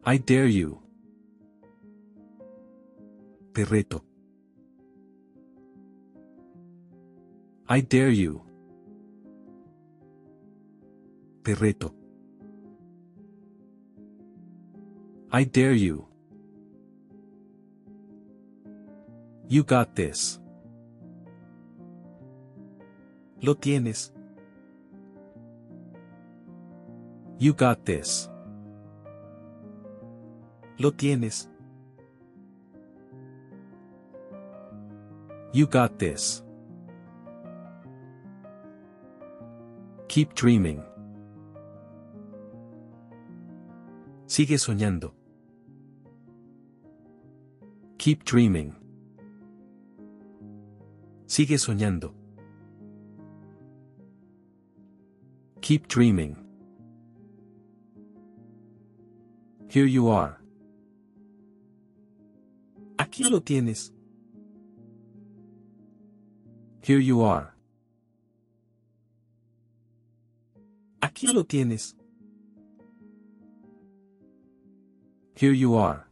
I 0.04 0.16
dare 0.16 0.48
you. 0.48 0.80
Te 3.54 3.64
reto. 3.64 4.02
I 7.68 7.82
dare 7.82 8.10
you. 8.10 8.42
Te 11.44 11.54
reto. 11.54 11.94
I 15.30 15.44
dare 15.44 15.74
you. 15.74 16.08
You 19.48 19.62
got 19.62 19.94
this. 19.94 20.40
Lo 23.40 23.54
tienes. 23.54 24.10
You 27.38 27.54
got 27.54 27.84
this. 27.84 28.31
Lo 30.82 30.90
tienes. 30.90 31.46
You 35.52 35.68
got 35.68 35.96
this. 36.00 36.42
Keep 40.08 40.34
dreaming. 40.34 40.82
Sigue 44.26 44.58
soñando. 44.58 45.12
Keep 47.98 48.24
dreaming. 48.24 48.74
Sigue 51.28 51.58
soñando. 51.58 52.12
Keep 55.60 55.86
dreaming. 55.86 56.36
Here 59.68 59.86
you 59.86 60.08
are. 60.08 60.41
Aquí 63.02 63.24
lo 63.24 63.40
tienes. 63.40 63.92
Here 66.82 67.00
you 67.00 67.22
are. 67.22 67.52
Aquí 71.00 71.26
lo 71.34 71.42
tienes. 71.42 71.96
Here 75.34 75.52
you 75.52 75.74
are. 75.74 76.06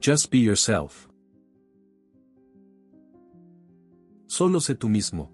Just 0.00 0.32
be 0.32 0.38
yourself. 0.38 1.08
Solo 4.26 4.58
sé 4.58 4.74
tú 4.74 4.88
mismo. 4.88 5.30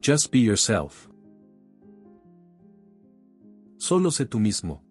Just 0.00 0.32
be 0.32 0.40
yourself. 0.40 1.08
Solo 3.78 4.10
sé 4.10 4.26
tú 4.26 4.40
mismo. 4.40 4.82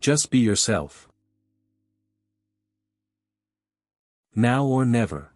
Just 0.00 0.30
be 0.30 0.38
yourself. 0.38 1.08
Now 4.34 4.64
or 4.64 4.84
never. 4.84 5.32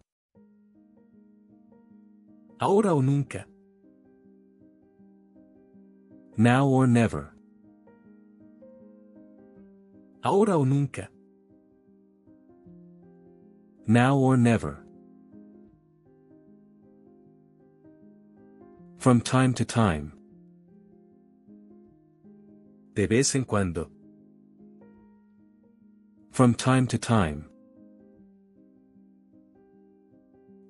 Ahora 2.61 2.93
o 2.93 3.01
nunca. 3.01 3.45
Now 6.37 6.65
or 6.67 6.87
never. 6.87 7.33
Ahora 10.23 10.57
o 10.57 10.63
nunca. 10.63 11.09
Now 13.85 14.15
or 14.15 14.37
never. 14.37 14.85
From 18.97 19.19
time 19.19 19.53
to 19.55 19.65
time. 19.65 20.13
De 22.93 23.05
vez 23.07 23.35
en 23.35 23.43
cuando. 23.43 23.92
From 26.33 26.55
time 26.55 26.87
to 26.87 26.97
time. 26.97 27.45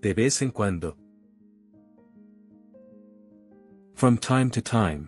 De 0.02 0.12
vez 0.14 0.42
en 0.42 0.52
cuando. 0.52 0.98
From 3.94 4.18
time 4.18 4.50
to 4.50 4.62
time. 4.62 5.08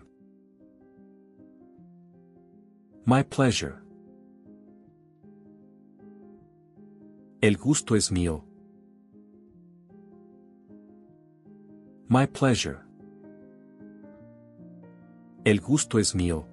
My 3.06 3.22
pleasure. 3.22 3.84
El 7.44 7.56
gusto 7.56 7.96
es 7.96 8.10
mío. 8.10 8.42
My 12.08 12.26
pleasure. 12.26 12.80
El 15.46 15.58
gusto 15.58 15.98
es 15.98 16.14
mío. 16.16 16.46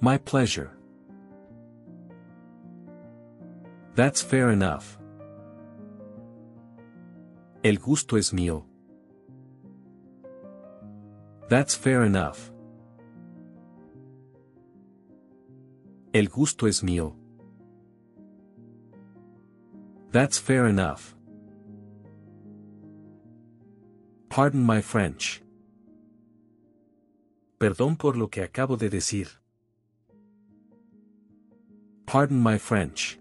My 0.00 0.16
pleasure. 0.16 0.79
That's 4.00 4.22
fair 4.22 4.50
enough. 4.50 4.96
El 7.62 7.76
gusto 7.76 8.16
es 8.16 8.32
mío. 8.32 8.64
That's 11.50 11.74
fair 11.74 12.04
enough. 12.04 12.50
El 16.14 16.30
gusto 16.30 16.66
es 16.66 16.82
mío. 16.82 17.14
That's 20.12 20.38
fair 20.38 20.66
enough. 20.66 21.14
Pardon 24.30 24.64
my 24.64 24.80
French. 24.80 25.42
Perdón 27.58 27.98
por 27.98 28.16
lo 28.16 28.28
que 28.28 28.40
acabo 28.42 28.78
de 28.78 28.88
decir. 28.88 29.28
Pardon 32.06 32.42
my 32.42 32.56
French. 32.56 33.19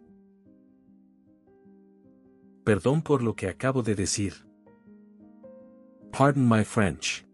Perdón 2.70 3.02
por 3.02 3.24
lo 3.24 3.34
que 3.34 3.48
acabo 3.48 3.82
de 3.82 3.96
decir. 3.96 4.46
Pardon 6.12 6.48
my 6.48 6.64
French. 6.64 7.26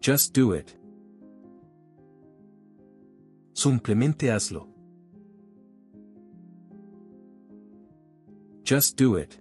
Just 0.00 0.36
do 0.36 0.56
it. 0.56 0.76
Simplemente 3.52 4.32
hazlo. 4.32 4.66
Just 8.64 8.98
do 9.00 9.16
it. 9.16 9.40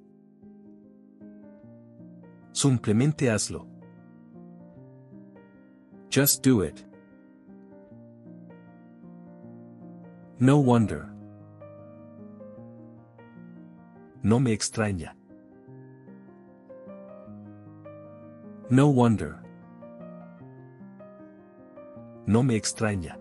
Simplemente 2.52 3.32
hazlo. 3.32 3.66
Just 6.12 6.44
do 6.44 6.62
it. 6.62 6.86
No 10.38 10.60
wonder. 10.60 11.21
No 14.24 14.40
me 14.40 14.54
extraña. 14.54 15.16
No 18.70 18.88
wonder. 18.90 19.38
No 22.28 22.44
me 22.44 22.56
extraña. 22.56 23.18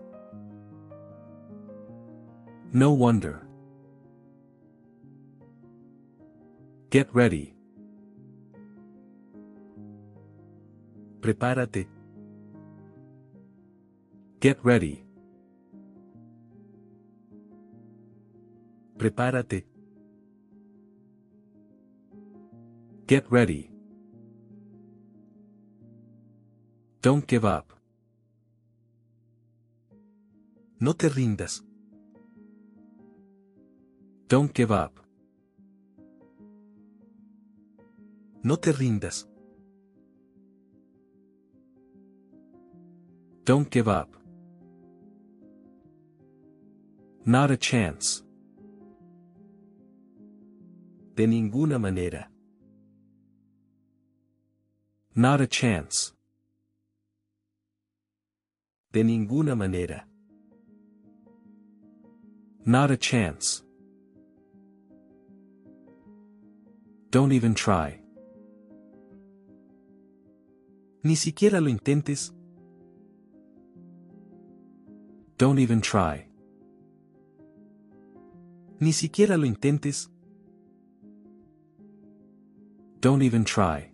No 2.71 2.91
wonder. 2.93 3.41
Get 6.91 7.09
ready. 7.13 7.55
Prepárate. 11.19 11.87
Get 14.39 14.59
ready. 14.63 15.03
Prepárate. 18.97 19.70
Get 23.11 23.29
ready. 23.29 23.69
Don't 27.01 27.27
give 27.27 27.43
up. 27.43 27.73
No 30.79 30.93
te 30.93 31.09
rindas. 31.09 31.61
Don't 34.29 34.53
give 34.53 34.71
up. 34.71 34.93
No 38.43 38.55
te 38.55 38.71
rindas. 38.71 39.27
Don't 43.43 43.69
give 43.69 43.89
up. 43.89 44.15
Not 47.25 47.51
a 47.51 47.57
chance. 47.57 48.23
De 51.15 51.27
ninguna 51.27 51.77
manera. 51.77 52.30
Not 55.13 55.41
a 55.41 55.47
chance. 55.47 56.13
De 58.93 59.03
ninguna 59.03 59.57
manera. 59.57 60.05
Not 62.65 62.91
a 62.91 62.95
chance. 62.97 63.61
Don't 67.09 67.33
even 67.33 67.53
try. 67.53 67.99
Ni 71.03 71.17
siquiera 71.17 71.59
lo 71.59 71.67
intentes. 71.67 72.31
Don't 75.37 75.59
even 75.59 75.81
try. 75.81 76.25
Ni 78.79 78.93
siquiera 78.93 79.35
lo 79.35 79.45
intentes. 79.45 80.07
Don't 83.01 83.23
even 83.23 83.43
try. 83.43 83.90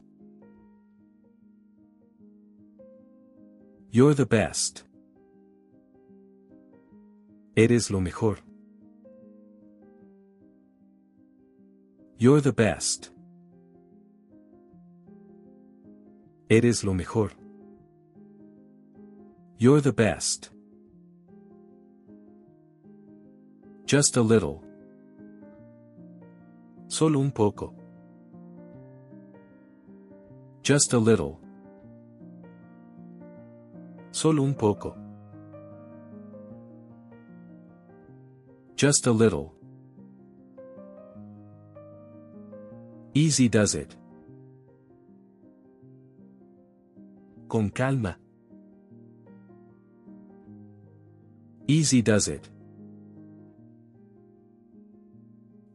You're 3.90 4.14
the 4.14 4.26
best. 4.26 4.84
Eres 7.56 7.90
lo 7.90 8.02
mejor. 8.02 8.38
You're 12.18 12.42
the 12.42 12.52
best. 12.52 13.12
Eres 16.50 16.84
lo 16.84 16.94
mejor. 16.94 17.32
You're 19.58 19.82
the 19.82 19.94
best. 19.94 20.50
Just 23.86 24.18
a 24.18 24.22
little. 24.22 24.64
Solo 26.90 27.22
un 27.22 27.32
poco. 27.32 27.74
Just 30.62 30.92
a 30.94 30.98
little. 30.98 31.40
Solo 34.18 34.42
un 34.42 34.56
poco. 34.56 34.96
Just 38.76 39.06
a 39.06 39.12
little. 39.12 39.54
Easy 43.14 43.48
does 43.48 43.76
it. 43.76 43.96
Con 47.48 47.70
calma. 47.70 48.18
Easy 51.68 52.02
does 52.02 52.28
it. 52.28 52.50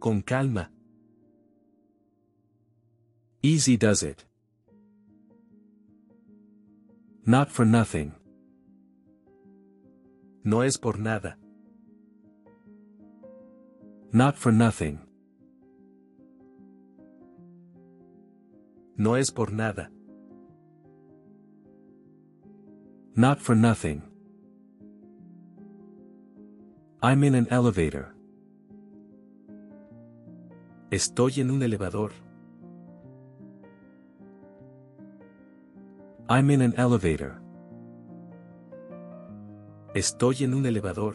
Con 0.00 0.20
calma. 0.22 0.68
Easy 3.40 3.76
does 3.76 4.02
it. 4.02 4.24
Not 7.24 7.48
for 7.48 7.64
nothing. 7.64 8.14
No 10.44 10.62
es 10.64 10.76
por 10.76 10.98
nada. 10.98 11.38
Not 14.12 14.37
for 14.37 14.52
nothing. 14.52 14.98
No 18.96 19.16
es 19.16 19.31
por 19.31 19.52
nada. 19.52 19.90
Not 23.14 23.40
for 23.40 23.55
nothing. 23.55 24.02
I'm 27.02 27.24
in 27.24 27.35
an 27.35 27.46
elevator. 27.50 28.14
Estoy 30.90 31.40
en 31.40 31.50
un 31.50 31.62
elevador. 31.62 32.12
I'm 36.28 36.50
in 36.50 36.62
an 36.62 36.74
elevator. 36.76 37.41
Estoy 39.94 40.44
en 40.44 40.55
un 40.55 40.64
elevador. 40.64 41.14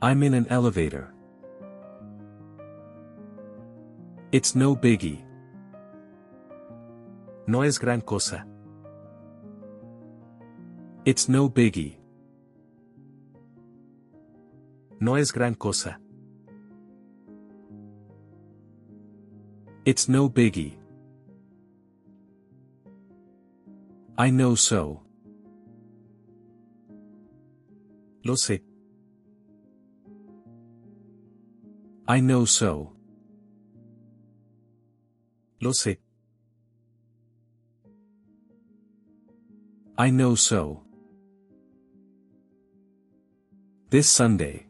I'm 0.00 0.22
in 0.22 0.34
an 0.34 0.46
elevator. 0.50 1.12
It's 4.30 4.54
no 4.54 4.76
biggie. 4.76 5.24
No 7.48 7.64
es 7.64 7.80
gran 7.80 8.00
cosa. 8.00 8.46
It's 11.04 11.28
no 11.28 11.48
biggie. 11.48 11.98
No 15.00 15.16
es 15.16 15.32
gran 15.32 15.54
cosa. 15.56 15.98
It's 19.84 20.08
no 20.08 20.28
biggie. 20.28 20.78
I 24.16 24.30
know 24.30 24.54
so. 24.54 25.07
Lo 28.28 28.36
sé. 28.36 28.62
I 32.06 32.20
know 32.20 32.44
so. 32.44 32.92
Lo 35.60 35.72
sé. 35.72 35.98
I 39.96 40.10
know 40.10 40.36
so. 40.36 40.82
This 43.88 44.06
Sunday. 44.06 44.66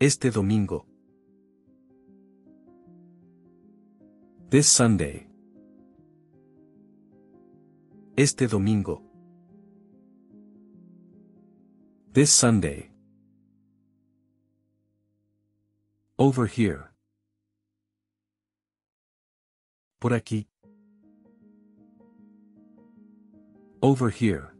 Este 0.00 0.30
domingo. 0.30 0.86
This 4.48 4.66
Sunday. 4.66 5.26
Este 8.16 8.48
domingo. 8.48 9.07
This 12.18 12.32
Sunday. 12.32 12.90
Over 16.18 16.46
here. 16.46 16.90
Por 20.00 20.10
aquí. 20.10 20.48
Over 23.80 24.10
here. 24.10 24.52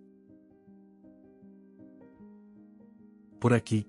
Por 3.40 3.50
aquí. 3.50 3.86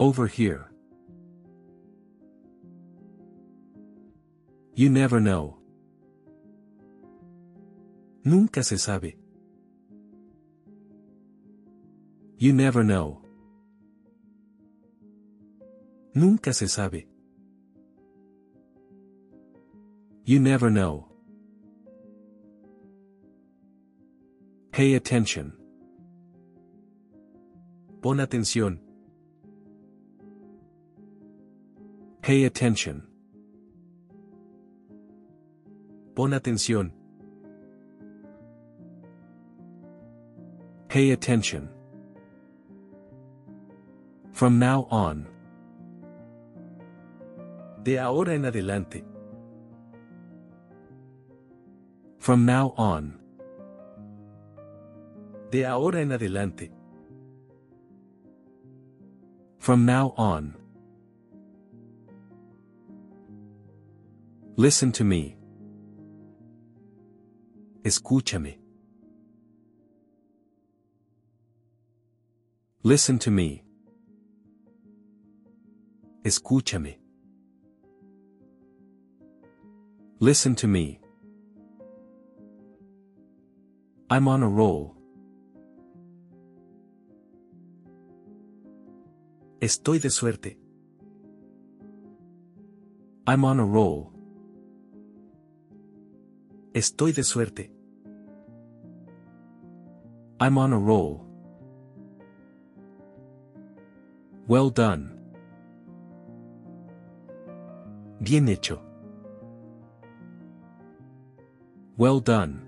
Over 0.00 0.28
here. 0.28 0.70
You 4.74 4.88
never 4.88 5.20
know. 5.20 5.58
Nunca 8.24 8.62
se 8.62 8.78
sabe. 8.78 9.21
You 12.42 12.52
never 12.52 12.82
know. 12.82 13.22
Nunca 16.12 16.52
se 16.52 16.66
sabe. 16.66 17.06
You 20.24 20.40
never 20.40 20.68
know. 20.68 21.06
Pay 24.72 24.94
attention. 24.94 25.52
Pon 28.00 28.18
atención. 28.18 28.80
Pay 32.22 32.46
attention. 32.46 33.04
Pon 36.16 36.32
atención. 36.32 36.90
Pay 40.88 41.12
attention. 41.12 41.68
From 44.42 44.58
now 44.58 44.88
on. 44.90 45.28
De 47.84 47.96
ahora 47.96 48.34
en 48.34 48.44
adelante. 48.44 49.04
From 52.18 52.44
now 52.44 52.74
on. 52.76 53.20
De 55.52 55.64
ahora 55.64 56.00
en 56.00 56.10
adelante. 56.10 56.72
From 59.58 59.86
now 59.86 60.12
on. 60.16 60.56
Listen 64.56 64.90
to 64.90 65.04
me. 65.04 65.36
Escúchame. 67.84 68.58
Listen 72.82 73.20
to 73.20 73.30
me. 73.30 73.61
Escúchame. 76.24 77.00
Listen 80.20 80.54
to 80.54 80.68
me. 80.68 81.00
I'm 84.08 84.28
on 84.28 84.44
a 84.44 84.48
roll. 84.48 84.94
Estoy 89.60 89.98
de 90.00 90.10
suerte. 90.10 90.58
I'm 93.26 93.44
on 93.44 93.58
a 93.58 93.64
roll. 93.64 94.12
Estoy 96.74 97.12
de 97.12 97.24
suerte. 97.24 97.70
I'm 100.38 100.56
on 100.56 100.72
a 100.72 100.78
roll. 100.78 101.26
Well 104.46 104.70
done. 104.70 105.21
Bien 108.22 108.48
hecho. 108.48 108.80
Well 111.96 112.20
done. 112.20 112.62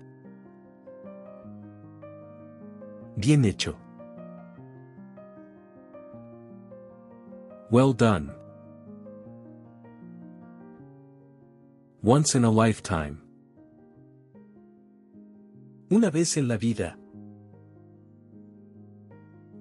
Bien 3.17 3.45
hecho. 3.45 3.77
Well 7.71 7.93
done. 7.93 8.33
Once 12.03 12.35
in 12.35 12.43
a 12.43 12.51
lifetime. 12.51 13.21
Una 15.89 16.11
vez 16.11 16.35
en 16.35 16.49
la 16.49 16.57
vida. 16.57 16.97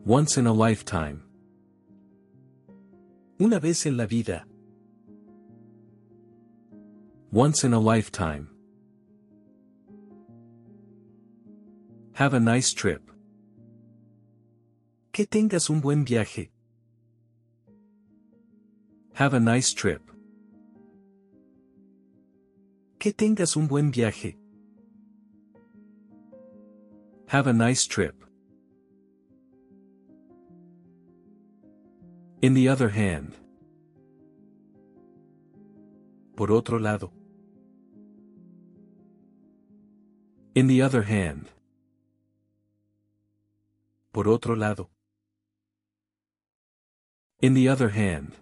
Once 0.04 0.36
in 0.38 0.48
a 0.48 0.52
lifetime. 0.52 1.22
Una 3.38 3.60
vez 3.60 3.86
en 3.86 3.96
la 3.96 4.06
vida. 4.06 4.44
Once 7.34 7.64
in 7.64 7.72
a 7.72 7.80
lifetime. 7.80 8.48
Have 12.12 12.32
a 12.32 12.38
nice 12.38 12.72
trip. 12.72 13.10
Que 15.12 15.26
tengas 15.26 15.68
un 15.68 15.80
buen 15.80 16.04
viaje. 16.04 16.50
Have 19.14 19.34
a 19.34 19.40
nice 19.40 19.74
trip. 19.74 20.12
Que 23.00 23.10
tengas 23.10 23.56
un 23.56 23.66
buen 23.66 23.90
viaje. 23.90 24.36
Have 27.26 27.48
a 27.48 27.52
nice 27.52 27.84
trip. 27.88 28.14
In 32.42 32.54
the 32.54 32.68
other 32.68 32.90
hand. 32.90 33.34
Por 36.36 36.52
otro 36.52 36.78
lado. 36.78 37.10
In 40.54 40.68
the 40.68 40.82
other 40.82 41.02
hand. 41.02 41.50
Por 44.12 44.28
otro 44.28 44.54
lado. 44.54 44.88
In 47.42 47.54
the 47.54 47.68
other 47.68 47.88
hand. 47.88 48.36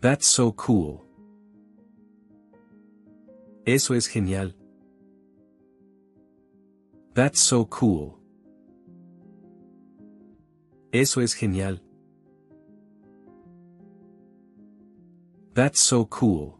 That's 0.00 0.26
so 0.26 0.52
cool. 0.52 1.04
Eso 3.66 3.92
es 3.92 4.06
genial. 4.06 4.54
That's 7.12 7.40
so 7.40 7.66
cool. 7.66 8.18
Eso 10.90 11.20
es 11.20 11.34
genial. 11.34 11.80
That's 15.52 15.80
so 15.80 16.06
cool. 16.06 16.58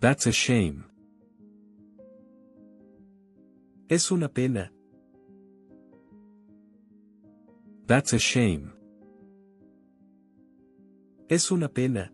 That's 0.00 0.26
a 0.26 0.32
shame. 0.32 0.84
Es 3.90 4.10
una 4.10 4.30
pena. 4.30 4.70
That's 7.86 8.14
a 8.14 8.18
shame. 8.18 8.72
Es 11.28 11.50
una 11.50 11.68
pena. 11.68 12.10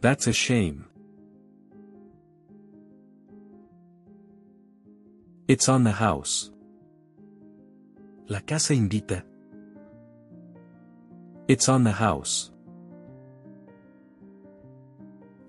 That's 0.00 0.26
a 0.26 0.32
shame. 0.32 0.84
It's 5.46 5.68
on 5.68 5.84
the 5.84 5.92
house. 5.92 6.50
La 8.26 8.40
casa 8.40 8.74
invita. 8.74 9.22
It's 11.46 11.68
on 11.68 11.84
the 11.84 11.92
house. 11.92 12.50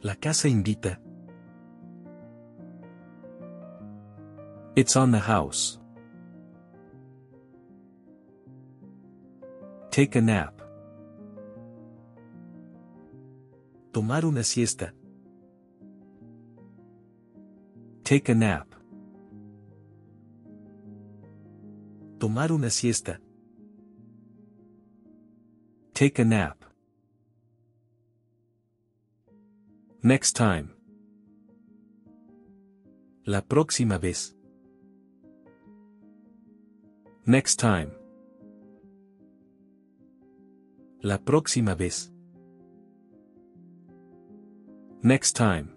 La 0.06 0.14
casa 0.14 0.48
invita. 0.48 1.00
It's 4.76 4.96
on 4.96 5.10
the 5.10 5.20
house. 5.20 5.80
Take 9.90 10.16
a 10.16 10.22
nap. 10.22 10.62
Tomar 13.94 14.26
una 14.26 14.44
siesta. 14.44 14.94
Take 18.04 18.32
a 18.32 18.36
nap. 18.36 18.68
Tomar 22.20 22.52
una 22.52 22.70
siesta. 22.70 23.20
Take 25.96 26.22
a 26.22 26.26
nap. 26.26 26.65
Next 30.06 30.34
time. 30.34 30.70
La 33.26 33.42
próxima 33.42 33.98
vez. 33.98 34.36
Next 37.26 37.60
time. 37.60 37.90
La 41.02 41.18
próxima 41.18 41.74
vez. 41.74 42.12
Next 45.02 45.36
time. 45.36 45.76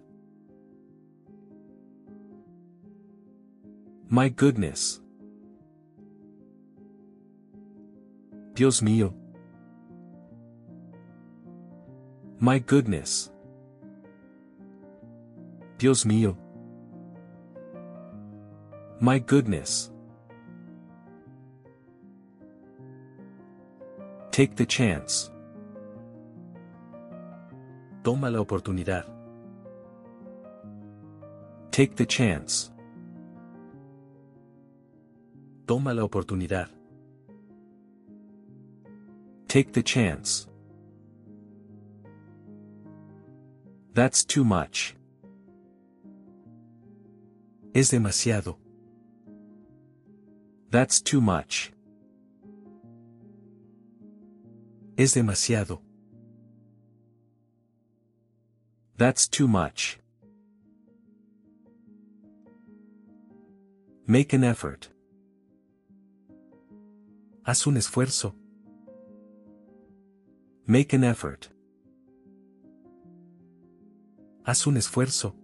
My 4.11 4.29
goodness. 4.29 5.01
Dios 8.53 8.83
mío. 8.83 9.11
My 12.39 12.59
goodness. 12.59 13.31
Dios 15.79 16.05
mío. 16.05 16.35
My 18.99 19.17
goodness. 19.17 19.89
Take 24.29 24.57
the 24.57 24.65
chance. 24.65 25.31
Toma 28.03 28.29
la 28.29 28.39
oportunidad. 28.41 29.05
Take 31.71 31.95
the 31.95 32.05
chance. 32.05 32.71
Toma 35.65 35.93
la 35.93 36.03
oportunidad. 36.03 36.67
Take 39.47 39.71
the 39.71 39.81
chance. 39.81 40.45
That's 43.93 44.25
too 44.25 44.43
much. 44.43 44.98
Es 47.79 47.91
demasiado. 47.91 48.57
That's 50.69 50.99
too 51.01 51.21
much. 51.21 51.71
Es 54.97 55.13
demasiado. 55.13 55.79
That's 58.97 59.29
too 59.29 59.47
much. 59.47 59.97
Make 64.05 64.33
an 64.33 64.43
effort. 64.43 64.89
Haz 67.45 67.65
un 67.65 67.75
esfuerzo. 67.75 68.33
Make 70.67 70.91
an 70.91 71.05
effort. 71.05 71.47
Haz 74.45 74.67
un 74.67 74.75
esfuerzo. 74.75 75.38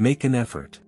Make 0.00 0.24
an 0.24 0.34
effort. 0.34 0.80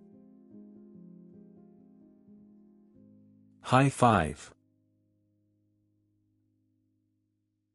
High 3.61 3.91
five. 3.91 4.55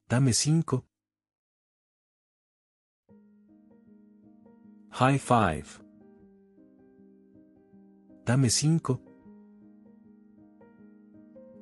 Dame 0.10 0.34
cinco. 0.34 0.84
High 4.90 5.20
five. 5.20 5.80
Dame 8.26 8.50
cinco. 8.50 9.00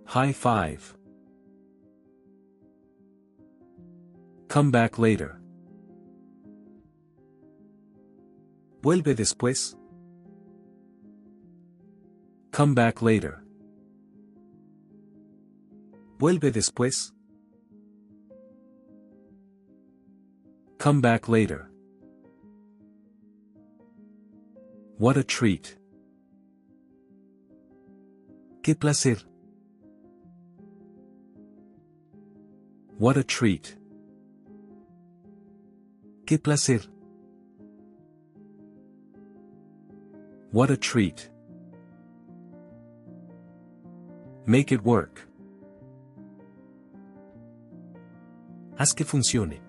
High 0.05 0.31
five. 0.31 0.95
Come 4.47 4.71
back 4.71 4.97
later. 4.97 5.41
Vuelve 8.85 9.15
después. 9.15 9.75
Come 12.51 12.75
back 12.75 13.01
later. 13.01 13.43
Vuelve 16.19 16.51
después. 16.51 17.11
Come 20.77 21.01
back 21.01 21.27
later. 21.27 21.71
What 24.99 25.17
a 25.17 25.23
treat. 25.23 25.79
Qué 28.61 28.79
placer. 28.79 29.17
What 32.99 33.17
a 33.17 33.23
treat. 33.23 33.79
Qué 36.27 36.37
placer. 36.37 36.81
What 40.55 40.71
a 40.71 40.77
treat. 40.77 41.29
Make 44.45 44.71
it 44.71 44.81
work. 44.85 45.27
Haz 48.77 48.93
que 48.93 49.05
funcione. 49.05 49.59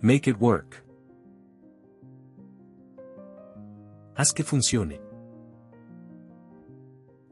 Make 0.00 0.26
it 0.26 0.40
work. 0.40 0.82
Haz 4.14 4.32
que 4.32 4.42
funcione. 4.42 4.98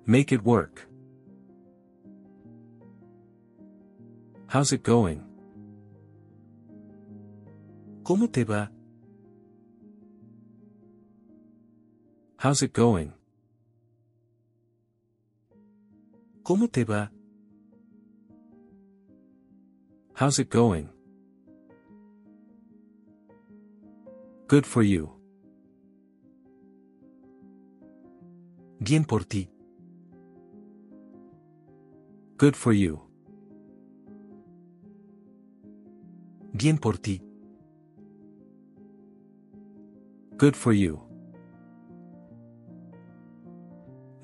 Make 0.05 0.31
it 0.31 0.45
work. 0.45 0.87
How's 4.49 4.75
it 4.75 4.83
going? 4.83 5.25
¿Cómo 8.05 8.31
te 8.31 8.45
va? 8.45 8.69
How's 12.43 12.61
it 12.61 12.73
going? 12.73 13.13
¿Cómo 16.43 16.67
te 16.69 16.83
va? 16.83 17.13
How's 20.15 20.41
it 20.41 20.51
going? 20.51 20.89
Good 24.49 24.67
for 24.67 24.83
you. 24.83 25.13
Bien 28.81 29.05
por 29.05 29.25
ti. 29.25 29.49
Good 32.39 32.57
for 32.57 32.73
you. 32.73 33.01
Bien 36.53 36.77
por 36.77 36.95
ti. 36.99 37.23
Good 40.37 40.57
for 40.57 40.73
you. 40.73 41.12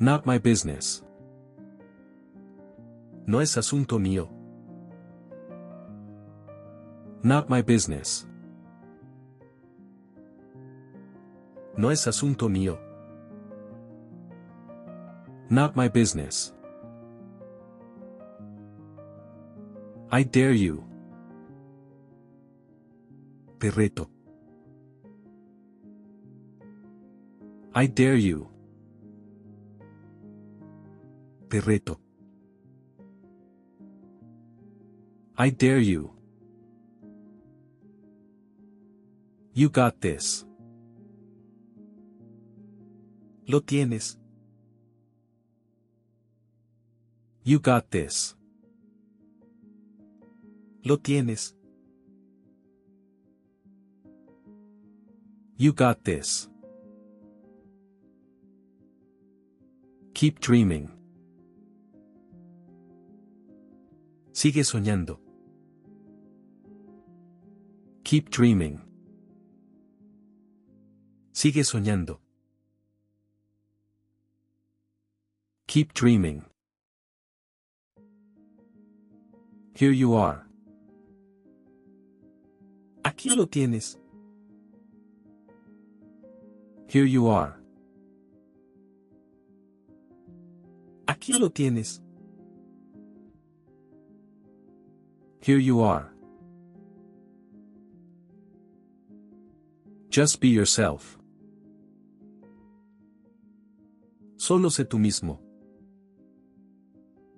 Not 0.00 0.26
my 0.26 0.38
business. 0.38 1.02
No 3.26 3.40
es 3.40 3.56
asunto 3.56 3.98
mío. 3.98 4.28
Not 7.24 7.50
my 7.50 7.62
business. 7.62 8.24
No 11.76 11.90
es 11.90 12.06
asunto 12.06 12.48
mío. 12.48 12.78
Not 15.50 15.74
my 15.74 15.88
business. 15.88 16.54
I 20.12 20.22
dare 20.22 20.52
you. 20.52 20.84
Te 23.58 23.70
reto. 23.70 24.08
I 27.74 27.86
dare 27.86 28.16
you. 28.16 28.48
Te 31.48 31.60
reto. 31.60 31.98
I 35.38 35.50
dare 35.50 35.78
you. 35.78 36.12
You 39.54 39.70
got 39.70 40.00
this. 40.00 40.44
Lo 43.46 43.60
tienes. 43.60 44.18
You 47.44 47.60
got 47.60 47.90
this. 47.90 48.34
Lo 50.84 50.96
tienes. 50.98 51.54
You 55.56 55.72
got 55.72 56.04
this. 56.04 56.48
Keep 60.12 60.40
dreaming. 60.40 60.97
Sigue 64.38 64.62
soñando. 64.62 65.18
Keep 68.04 68.30
dreaming. 68.30 68.78
Sigue 71.32 71.64
soñando. 71.64 72.20
Keep 75.66 75.92
dreaming. 75.92 76.44
Here 79.74 79.90
you 79.90 80.14
are. 80.14 80.46
Aquí 83.02 83.34
lo 83.34 83.48
tienes. 83.48 83.98
Here 86.86 87.06
you 87.06 87.26
are. 87.26 87.56
Aquí 91.08 91.36
lo 91.36 91.50
tienes. 91.50 92.00
Here 95.48 95.56
you 95.56 95.80
are. 95.80 96.12
Just 100.10 100.40
be 100.42 100.48
yourself. 100.48 101.18
Solo 104.36 104.68
sé 104.68 104.84
tú 104.84 104.98
mismo. 104.98 105.40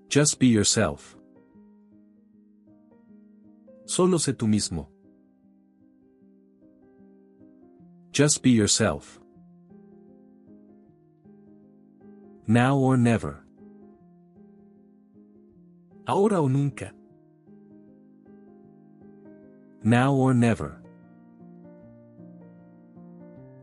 Just 0.08 0.40
be 0.40 0.48
yourself. 0.48 1.16
Solo 3.86 4.18
sé 4.18 4.32
tú 4.32 4.48
mismo. 4.48 4.88
Just 8.11 8.42
be 8.42 8.50
yourself. 8.50 9.20
Now 12.48 12.76
or 12.76 12.96
never. 12.96 13.44
Ahora 16.08 16.40
o 16.40 16.48
nunca. 16.48 16.92
Now 19.83 20.12
or 20.12 20.35
never. 20.35 20.83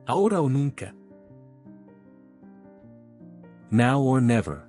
Ahora 0.07 0.41
o 0.41 0.47
nunca. 0.47 0.93
Now 3.69 3.99
or 4.01 4.19
never. 4.19 4.67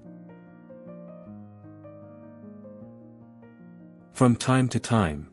From 4.13 4.37
time 4.37 4.69
to 4.69 4.79
time. 4.79 5.29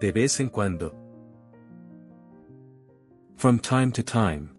De 0.00 0.10
vez 0.10 0.40
en 0.40 0.48
cuando. 0.48 0.92
From 3.36 3.60
time 3.60 3.92
to 3.92 4.02
time. 4.02 4.50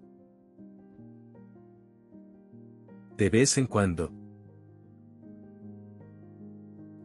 De 3.18 3.30
vez 3.30 3.58
en 3.58 3.68
cuando. 3.68 4.10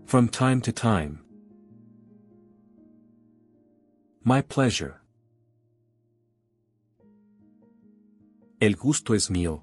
From 0.05 0.29
time 0.29 0.61
to 0.61 0.71
time. 0.71 1.24
My 4.27 4.41
pleasure. 4.41 5.03
El 8.59 8.75
gusto 8.75 9.13
es 9.13 9.29
mío. 9.29 9.61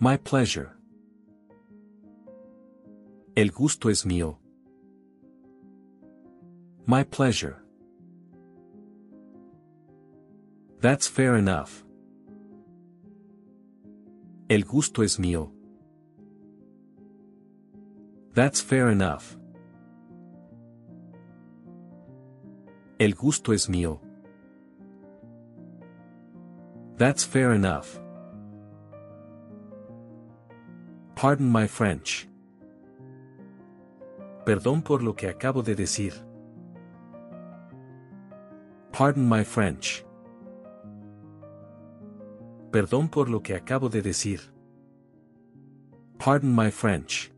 My 0.00 0.16
pleasure. 0.16 0.70
El 3.36 3.50
gusto 3.50 3.90
es 3.90 4.06
mío. 4.06 4.38
My 6.86 7.04
pleasure. 7.04 7.58
That's 10.80 11.06
fair 11.06 11.36
enough. 11.36 11.84
El 14.48 14.62
gusto 14.62 15.02
es 15.02 15.18
mío. 15.18 15.50
That's 18.32 18.62
fair 18.62 18.88
enough. 18.88 19.36
El 23.06 23.14
gusto 23.14 23.52
es 23.52 23.68
mío. 23.68 24.00
That's 26.96 27.24
fair 27.24 27.52
enough. 27.52 28.00
Pardon 31.14 31.48
my 31.48 31.68
French. 31.68 32.28
Perdón 34.44 34.82
por 34.82 35.04
lo 35.04 35.14
que 35.14 35.28
acabo 35.28 35.62
de 35.62 35.76
decir. 35.76 36.14
Pardon 38.90 39.28
my 39.28 39.44
French. 39.44 40.04
Perdón 42.72 43.08
por 43.08 43.28
lo 43.28 43.40
que 43.40 43.54
acabo 43.54 43.88
de 43.88 44.02
decir. 44.02 44.40
Pardon 46.18 46.52
my 46.52 46.72
French. 46.72 47.30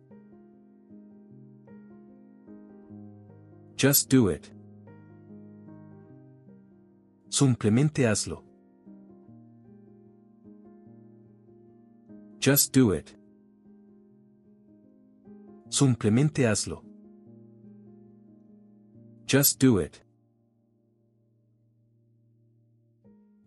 Just 3.76 4.08
do 4.08 4.30
it. 4.30 4.57
Simplemente 7.38 8.04
hazlo. 8.04 8.42
Just 12.40 12.72
do 12.74 12.90
it. 12.90 13.16
Simplemente 15.68 16.48
hazlo. 16.48 16.82
Just 19.28 19.60
do 19.60 19.78
it. 19.78 20.02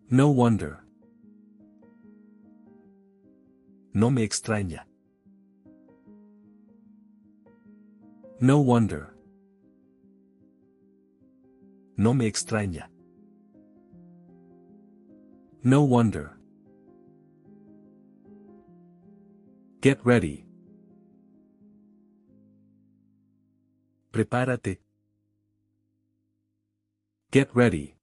No 0.08 0.30
wonder. 0.30 0.78
No 3.92 4.10
me 4.10 4.22
extraña. 4.22 4.86
No 8.40 8.60
wonder. 8.60 9.14
No 11.98 12.14
me 12.14 12.26
extraña. 12.26 12.91
No 15.64 15.84
wonder. 15.84 16.36
Get 19.80 20.04
ready. 20.04 20.44
Prepárate. 24.10 24.78
Get 27.30 27.48
ready. 27.54 27.94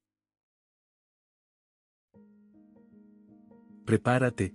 Prepárate. 3.84 4.54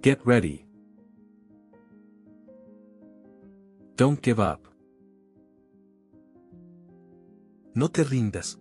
Get 0.00 0.24
ready. 0.24 0.64
Don't 3.96 4.22
give 4.22 4.38
up. 4.38 4.68
No 7.74 7.88
te 7.88 8.04
rindas. 8.04 8.58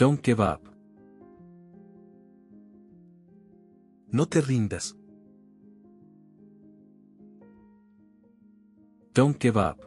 Don't 0.00 0.22
give 0.22 0.40
up. 0.40 0.62
No 4.10 4.24
te 4.24 4.40
rindas. 4.40 4.94
Don't 9.12 9.38
give 9.38 9.58
up. 9.58 9.78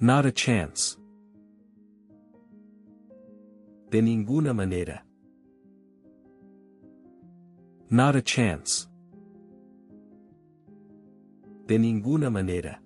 Not 0.00 0.26
a 0.26 0.32
chance. 0.32 0.96
De 3.88 4.02
ninguna 4.02 4.52
manera. 4.52 5.04
Not 7.88 8.16
a 8.16 8.22
chance. 8.22 8.88
De 11.66 11.78
ninguna 11.78 12.32
manera. 12.32 12.80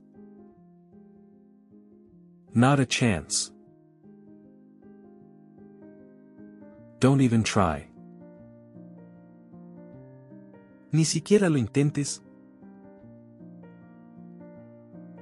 Not 2.52 2.80
a 2.80 2.84
chance. 2.84 3.50
Don't 7.00 7.22
even 7.22 7.42
try. 7.42 7.88
Ni 10.92 11.04
siquiera 11.06 11.48
lo 11.48 11.56
intentes. 11.56 12.20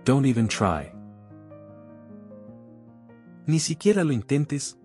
Don't 0.04 0.26
even 0.26 0.48
try. 0.48 0.92
Ni 3.46 3.60
siquiera 3.60 4.02
lo 4.02 4.12
intentes. 4.12 4.76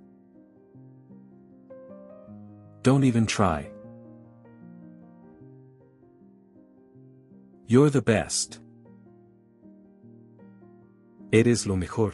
Don't 2.83 3.03
even 3.03 3.25
try. 3.25 3.71
You're 7.65 7.89
the 7.89 8.03
best. 8.03 8.59
Eres 11.31 11.65
lo 11.65 11.75
mejor. 11.75 12.13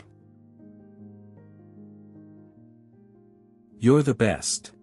You're 3.81 4.03
the 4.03 4.13
best. 4.13 4.73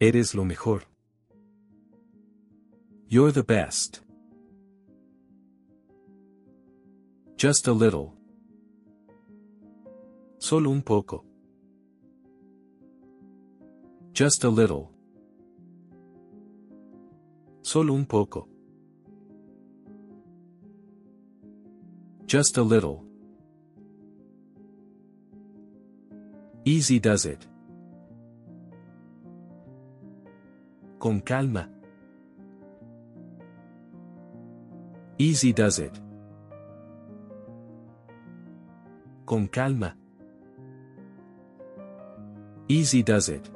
Eres 0.00 0.34
lo 0.34 0.42
mejor. 0.42 0.84
You're 3.06 3.32
the 3.32 3.42
best. 3.42 4.00
Just 7.36 7.68
a 7.68 7.72
little. 7.72 8.14
Solo 10.38 10.70
un 10.70 10.80
poco. 10.80 11.26
Just 14.14 14.44
a 14.44 14.48
little. 14.48 14.90
Solo 17.60 17.92
un 17.92 18.06
poco. 18.06 18.48
Just 22.24 22.56
a 22.56 22.62
little. 22.62 23.07
Easy 26.68 26.98
does 27.00 27.24
it. 27.24 27.46
Con 30.98 31.22
calma. 31.22 31.66
Easy 35.16 35.54
does 35.54 35.78
it. 35.78 35.98
Con 39.24 39.48
calma. 39.48 39.96
Easy 42.68 43.02
does 43.02 43.30
it. 43.30 43.48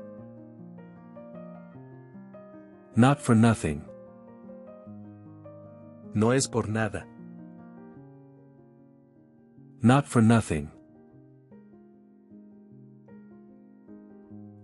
Not 2.97 3.21
for 3.21 3.35
nothing. 3.35 3.85
No 6.15 6.31
es 6.31 6.47
por 6.47 6.67
nada. 6.67 7.05
Not 9.83 10.07
for 10.07 10.23
nothing. 10.23 10.71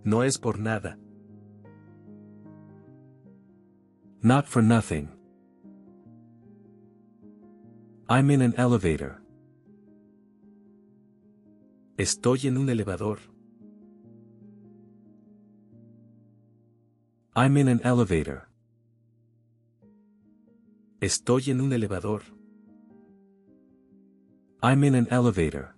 No 0.03 0.23
es 0.23 0.37
por 0.37 0.57
nada. 0.59 0.97
Not 4.21 4.47
for 4.47 4.61
nothing. 4.61 5.09
I'm 8.07 8.31
in 8.31 8.41
an 8.41 8.53
elevator. 8.57 9.21
Estoy 11.97 12.47
en 12.47 12.57
un 12.57 12.69
elevador. 12.69 13.19
I'm 17.35 17.57
in 17.57 17.67
an 17.67 17.81
elevator. 17.83 18.47
Estoy 21.01 21.51
en 21.51 21.61
un 21.61 21.71
elevador. 21.71 22.21
I'm 24.61 24.83
in 24.83 24.95
an 24.95 25.07
elevator. 25.11 25.75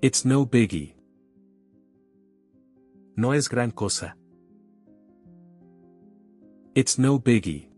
It's 0.00 0.24
no 0.24 0.46
biggie. 0.46 0.97
No 3.18 3.34
es 3.34 3.48
gran 3.48 3.72
cosa. 3.72 4.16
It's 6.72 7.00
no 7.00 7.18
biggie. 7.18 7.68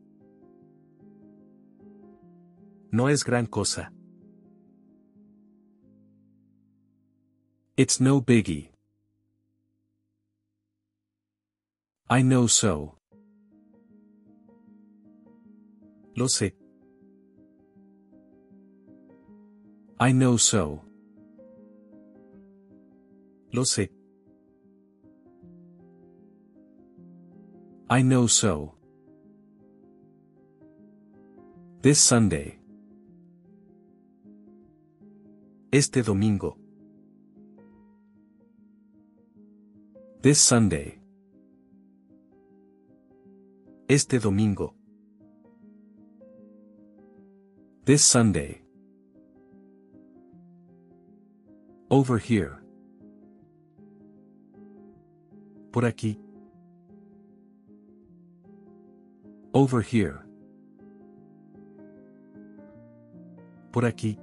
No 2.93 3.09
es 3.09 3.25
gran 3.25 3.47
cosa. 3.47 3.91
It's 7.75 8.03
no 8.03 8.21
biggie. 8.21 8.71
I 12.11 12.23
know 12.23 12.47
so. 12.47 12.99
Lo 16.17 16.29
sé. 16.29 16.55
I 19.99 20.13
know 20.13 20.37
so. 20.37 20.83
Lo 23.53 23.65
sé. 23.65 24.00
I 27.93 28.03
know 28.03 28.29
so. 28.29 28.77
This 31.83 31.99
Sunday. 31.99 32.57
Este 35.73 36.05
domingo. 36.05 36.57
This 40.23 40.39
Sunday. 40.39 41.01
Este 43.89 44.21
domingo. 44.21 44.73
This 47.85 48.05
Sunday. 48.05 48.63
Over 51.91 52.19
here. 52.19 52.63
Por 55.73 55.87
aquí. 55.87 56.30
Over 59.53 59.83
here. 59.83 60.25
Por 63.73 63.83
aquí. 63.83 64.19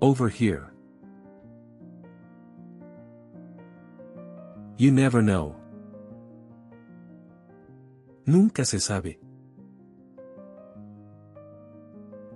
Over 0.00 0.28
here. 0.28 0.72
You 4.76 4.90
never 4.90 5.22
know. 5.22 5.54
Nunca 8.26 8.64
se 8.64 8.78
sabe. 8.80 9.18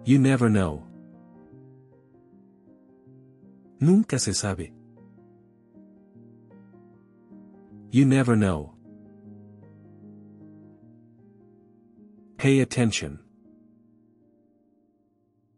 You 0.04 0.18
never 0.18 0.48
know. 0.48 0.84
Nunca 3.80 4.18
se 4.18 4.32
sabe. 4.32 4.72
You 7.90 8.06
never 8.06 8.36
know. 8.36 8.77
Pay 12.38 12.60
attention. 12.60 13.18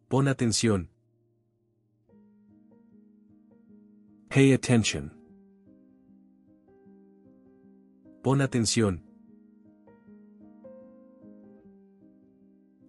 Pon 0.08 0.24
atención. 0.24 0.88
Pay 4.30 4.52
attention. 4.52 5.10
Pon 8.22 8.38
atención. 8.38 9.00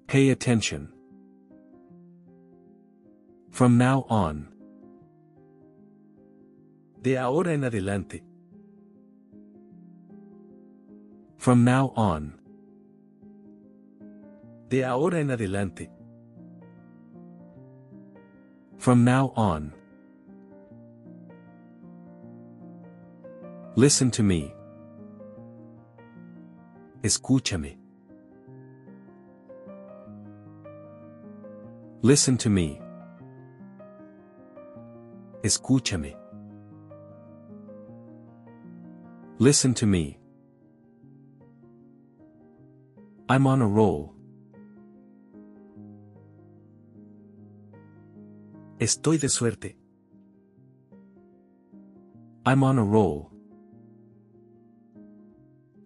Pay 0.08 0.30
attention. 0.30 0.88
From 3.50 3.78
now 3.78 4.06
on. 4.10 4.48
De 7.02 7.18
ahora 7.18 7.52
en 7.52 7.66
adelante. 7.66 8.24
From 11.38 11.66
now 11.66 11.92
on. 11.98 12.41
De 14.72 14.86
ahora 14.86 15.20
en 15.20 15.32
adelante. 15.32 15.90
From 18.78 19.04
now 19.04 19.34
on. 19.36 19.74
Listen 23.76 24.10
to 24.12 24.24
me. 24.24 24.54
Escúchame. 27.04 27.76
Listen 32.02 32.38
to 32.38 32.50
me. 32.50 32.80
Escúchame. 35.44 36.16
Listen 39.38 39.74
to 39.74 39.86
me. 39.86 40.18
I'm 43.28 43.46
on 43.46 43.62
a 43.62 43.68
roll. 43.68 44.16
Estoy 48.82 49.20
de 49.20 49.30
suerte. 49.30 49.78
I'm 52.48 52.64
on 52.64 52.80
a 52.80 52.84
roll. 52.84 53.30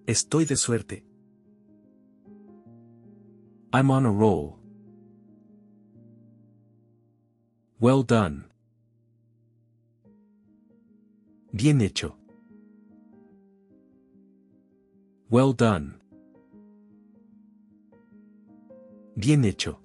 Estoy 0.07 0.45
de 0.45 0.55
suerte. 0.55 1.03
I'm 3.73 3.91
on 3.91 4.05
a 4.05 4.09
roll. 4.09 4.59
Well 7.81 8.03
done. 8.03 8.45
Bien 11.53 11.81
hecho. 11.81 12.15
Well 15.29 15.51
done. 15.51 15.99
Bien 19.17 19.43
hecho. 19.43 19.84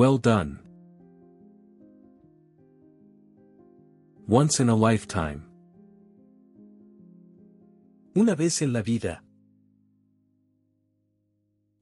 Well 0.00 0.16
done. 0.16 0.58
Once 4.26 4.58
in 4.58 4.70
a 4.70 4.74
lifetime. 4.74 5.44
Una 8.16 8.34
vez 8.34 8.62
en 8.62 8.72
la 8.72 8.80
vida. 8.80 9.20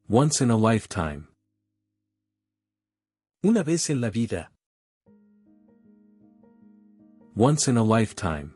Once 0.09 0.41
in 0.41 0.51
a 0.51 0.57
lifetime. 0.57 1.29
Una 3.45 3.63
vez 3.63 3.89
en 3.89 4.01
la 4.01 4.11
vida. 4.11 4.49
Once 7.37 7.69
in 7.69 7.77
a 7.77 7.85
lifetime. 7.85 8.53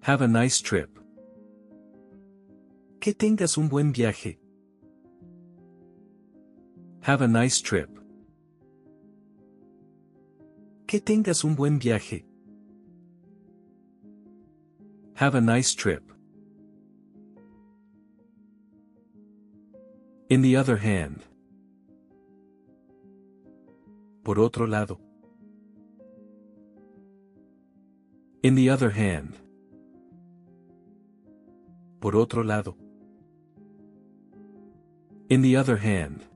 Have 0.00 0.20
a 0.20 0.26
nice 0.26 0.60
trip. 0.60 0.98
Que 2.98 3.12
tengas 3.12 3.56
un 3.56 3.68
buen 3.68 3.92
viaje. 3.92 4.41
Have 7.02 7.20
a 7.20 7.26
nice 7.26 7.60
trip. 7.60 7.90
Que 10.86 11.00
tengas 11.00 11.42
un 11.42 11.56
buen 11.56 11.80
viaje. 11.80 12.24
Have 15.14 15.34
a 15.34 15.40
nice 15.40 15.74
trip. 15.74 16.12
In 20.30 20.42
the 20.42 20.54
other 20.54 20.76
hand. 20.76 21.24
Por 24.22 24.38
otro 24.38 24.68
lado. 24.68 25.00
In 28.44 28.54
the 28.54 28.70
other 28.70 28.90
hand. 28.90 29.34
Por 32.00 32.14
otro 32.14 32.44
lado. 32.44 32.76
In 35.28 35.42
the 35.42 35.56
other 35.56 35.78
hand. 35.78 36.31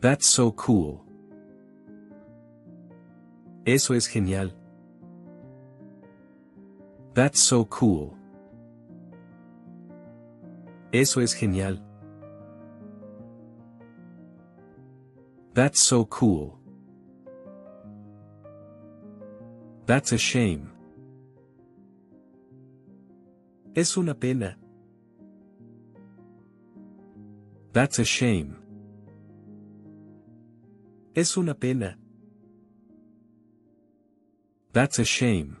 That's 0.00 0.26
so 0.26 0.52
cool. 0.52 1.02
Eso 3.66 3.94
es 3.94 4.06
genial. 4.06 4.52
That's 7.14 7.40
so 7.40 7.64
cool. 7.64 8.14
Eso 10.92 11.20
es 11.20 11.32
genial. 11.34 11.78
That's 15.54 15.80
so 15.80 16.04
cool. 16.04 16.58
That's 19.86 20.12
a 20.12 20.18
shame. 20.18 20.70
Es 23.74 23.96
una 23.96 24.14
pena. 24.14 24.56
That's 27.72 27.98
a 27.98 28.04
shame. 28.04 28.65
Es 31.16 31.38
una 31.38 31.54
pena. 31.54 31.96
That's 34.74 34.98
a 34.98 35.04
shame. 35.06 35.56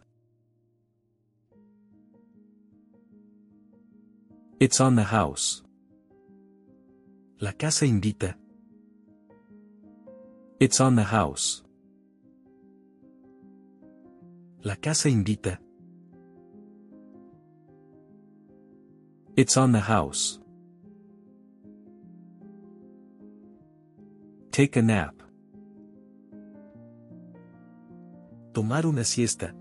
It's 4.60 4.82
on 4.82 4.96
the 4.96 5.04
house. 5.04 5.62
La 7.40 7.52
casa 7.52 7.86
invita. 7.86 8.36
It's 10.60 10.78
on 10.78 10.94
the 10.94 11.04
house. 11.04 11.62
La 14.62 14.74
casa 14.74 15.08
invita. 15.08 15.58
It's 19.38 19.56
on 19.56 19.72
the 19.72 19.80
house. 19.80 20.38
Take 24.52 24.76
a 24.76 24.82
nap. 24.82 25.15
Tomar 28.56 28.86
una 28.86 29.04
siesta. 29.04 29.54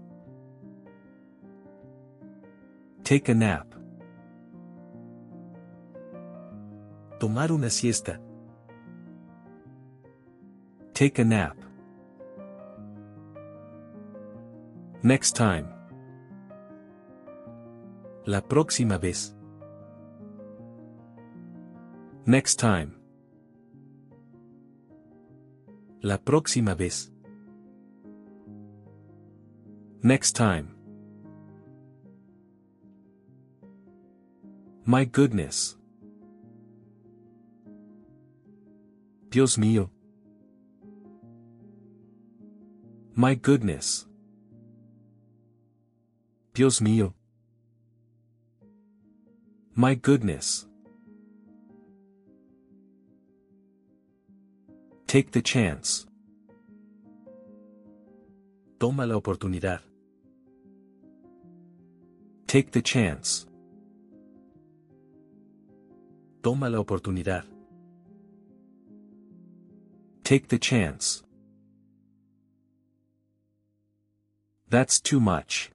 Take 3.04 3.34
a 3.34 3.36
nap. 3.36 3.68
Tomar 7.20 7.52
una 7.52 7.70
siesta. 7.70 8.22
Take 10.94 11.24
a 11.24 11.26
nap. 11.26 11.58
Next 15.04 15.36
time. 15.36 15.68
La 18.24 18.40
próxima 18.40 18.98
vez. 18.98 19.36
Next 22.26 22.62
time. 22.62 22.94
La 26.00 26.18
próxima 26.18 26.76
vez. 26.76 27.15
Next 30.06 30.34
time. 30.34 30.68
My 34.86 35.04
goodness. 35.04 35.78
Dios 39.32 39.58
mío. 39.58 39.90
My 43.16 43.34
goodness. 43.34 44.06
Dios 46.54 46.82
mío. 46.82 47.16
My 49.74 49.96
goodness. 49.96 50.68
Take 55.08 55.32
the 55.32 55.42
chance. 55.42 56.06
Toma 58.78 59.08
la 59.08 59.16
oportunidad. 59.18 59.82
Take 62.56 62.72
the 62.72 62.82
chance. 62.82 63.46
Toma 66.42 66.70
la 66.70 66.78
oportunidad. 66.82 67.44
Take 70.24 70.48
the 70.48 70.58
chance. 70.58 71.22
That's 74.70 75.02
too 75.02 75.20
much. 75.20 75.70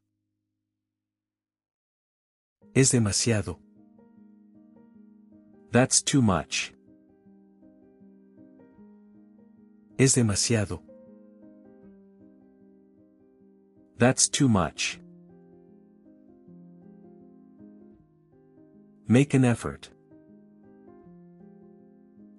Es 2.74 2.92
demasiado. 2.92 3.58
That's 5.72 6.00
too 6.00 6.22
much. 6.22 6.72
Es 9.98 10.14
demasiado. 10.14 10.80
That's 13.98 14.30
too 14.30 14.48
much. 14.48 14.99
Make 19.10 19.34
an 19.34 19.44
effort. 19.44 19.88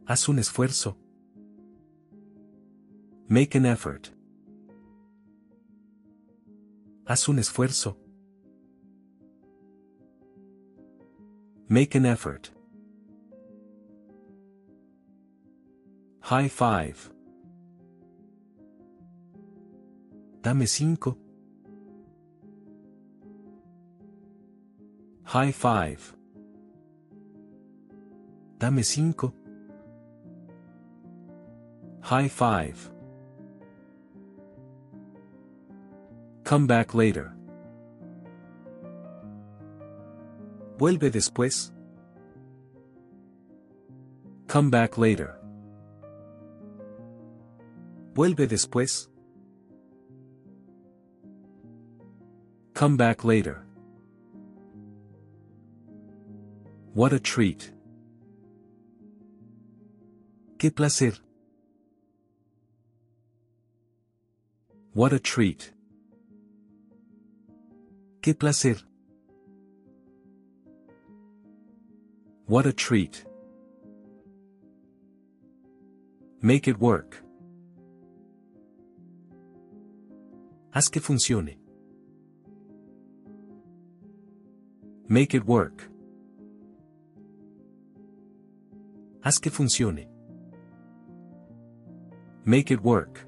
Haz 0.08 0.30
un 0.30 0.38
esfuerzo. 0.38 0.96
Make 3.28 3.56
an 3.56 3.66
effort. 3.66 4.10
Haz 7.06 7.28
un 7.28 7.40
esfuerzo. 7.40 7.98
Make 11.68 11.94
an 11.96 12.06
effort. 12.06 12.52
High 16.22 16.48
five. 16.48 17.12
Dame 20.42 20.68
cinco. 20.68 21.18
High 25.26 25.52
five. 25.52 26.16
Dame 28.62 28.84
cinco. 28.84 29.34
High 32.02 32.28
five. 32.28 32.92
Come 36.44 36.68
back 36.68 36.94
later. 36.94 37.34
Vuelve 40.78 41.10
después. 41.10 41.72
Come 44.46 44.70
back 44.70 45.00
later. 45.00 45.40
Vuelve 48.14 48.48
después. 48.48 49.08
Come 52.76 52.96
back 52.96 53.24
later. 53.24 53.66
What 56.94 57.12
a 57.12 57.20
treat. 57.20 57.72
Qué 60.62 60.70
placer. 60.70 61.14
What 64.94 65.12
a 65.12 65.20
treat. 65.20 65.74
Qué 68.22 68.36
placer. 68.38 68.76
What 72.46 72.68
a 72.68 72.74
treat. 72.74 73.26
Make 76.44 76.68
it 76.68 76.80
work. 76.80 77.24
Haz 80.76 80.90
que 80.90 81.02
funcione. 81.02 81.58
Make 85.10 85.34
it 85.34 85.44
work. 85.44 85.90
Haz 89.24 89.40
que 89.40 89.50
funcione. 89.50 90.11
Make 92.44 92.72
it 92.72 92.82
work. 92.82 93.28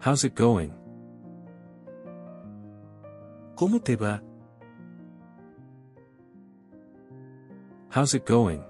How's 0.00 0.24
it 0.24 0.34
going? 0.34 0.72
¿Cómo 3.54 3.82
te 3.82 3.96
va? 3.96 4.20
How's 7.90 8.14
it 8.14 8.26
going? 8.26 8.64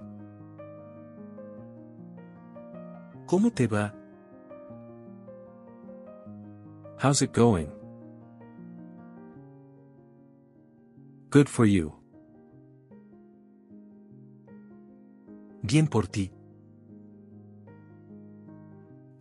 ¿Cómo 3.25 3.53
te 3.53 3.65
va? 3.65 3.91
How's 6.97 7.23
it 7.23 7.33
going? 7.33 7.71
Good 11.31 11.49
for 11.49 11.65
you. 11.65 11.93
Bien 15.63 15.87
por 15.87 16.03
ti. 16.03 16.31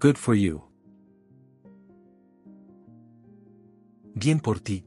Good 0.05 0.19
for 0.19 0.35
you. 0.35 0.63
Bien 4.15 4.39
por 4.39 4.59
ti. 4.61 4.85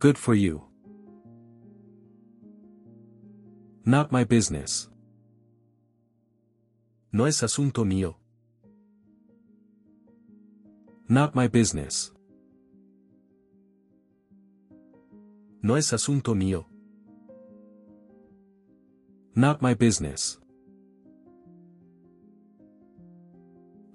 Good 0.00 0.18
for 0.18 0.34
you. 0.34 0.60
Not 3.86 4.12
my 4.12 4.24
business. 4.24 4.90
No 7.10 7.24
es 7.24 7.42
asunto 7.42 7.86
mío. 7.86 8.16
Not 11.08 11.34
my 11.34 11.48
business. 11.48 12.12
No 15.62 15.76
es 15.76 15.90
asunto 15.94 16.34
mío. 16.34 16.66
Not 19.34 19.62
my 19.62 19.72
business. 19.72 20.38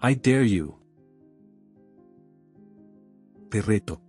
I 0.02 0.14
dare 0.14 0.44
you. 0.44 0.76
Te 3.52 3.60
reto. 3.60 4.00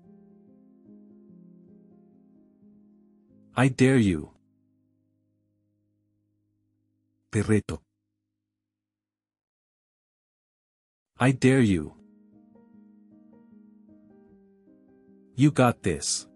I 3.57 3.68
dare 3.70 3.99
you. 3.99 4.30
Te 7.32 7.43
reto. 7.43 7.80
I 11.18 11.32
dare 11.32 11.61
you. 11.61 11.93
You 15.34 15.51
got 15.51 15.82
this. 15.82 16.28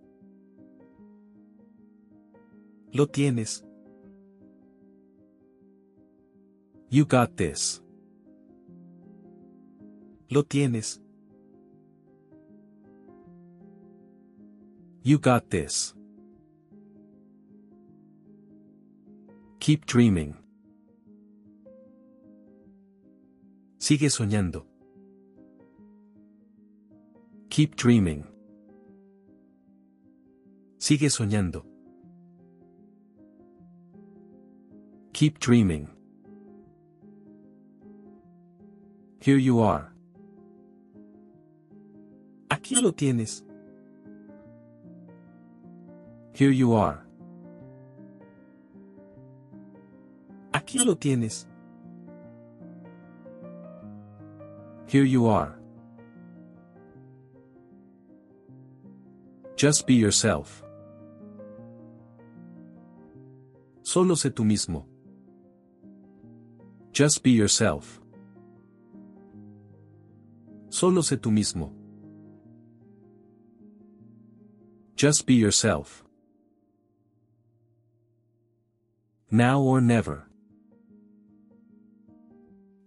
Lo 2.92 3.06
tienes. 3.06 3.62
You 6.90 7.04
got 7.04 7.36
this. 7.36 7.83
Lo 10.34 10.42
tienes. 10.42 10.98
You 15.04 15.18
got 15.18 15.48
this. 15.48 15.94
Keep 19.60 19.86
dreaming. 19.86 20.34
Sigue 23.78 24.10
soñando. 24.10 24.64
Keep 27.50 27.76
dreaming. 27.76 28.24
Sigue 30.78 31.10
soñando. 31.10 31.62
Keep 35.12 35.38
dreaming. 35.38 35.88
Here 39.20 39.36
you 39.36 39.60
are. 39.60 39.93
Aquí 42.64 42.76
lo 42.76 42.92
tienes. 42.92 43.44
Here 46.32 46.50
you 46.50 46.72
are. 46.74 46.98
Aquí 50.50 50.82
lo 50.82 50.96
tienes. 50.96 51.46
Here 54.86 55.04
you 55.04 55.26
are. 55.26 55.58
Just 59.56 59.86
be 59.86 59.96
yourself. 59.96 60.64
Solo 63.82 64.16
sé 64.16 64.30
tú 64.30 64.42
mismo. 64.42 64.86
Just 66.94 67.22
be 67.22 67.32
yourself. 67.32 68.00
Solo 70.70 71.02
sé 71.02 71.18
tú 71.18 71.30
mismo. 71.30 71.83
Just 75.04 75.26
be 75.26 75.34
yourself. 75.34 76.02
Now 79.30 79.60
or 79.60 79.82
never. 79.82 80.26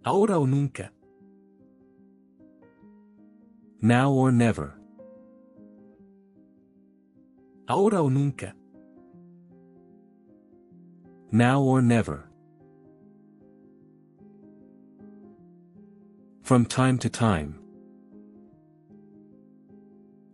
Ahora 0.04 0.36
o 0.40 0.44
nunca. 0.44 0.90
Now 3.80 4.10
or 4.10 4.32
never. 4.32 4.74
Ahora 7.68 8.02
o 8.02 8.08
nunca. 8.08 8.52
Now 11.30 11.62
or 11.62 11.80
never. 11.80 12.28
From 16.42 16.66
time 16.66 16.98
to 16.98 17.08
time. 17.08 17.60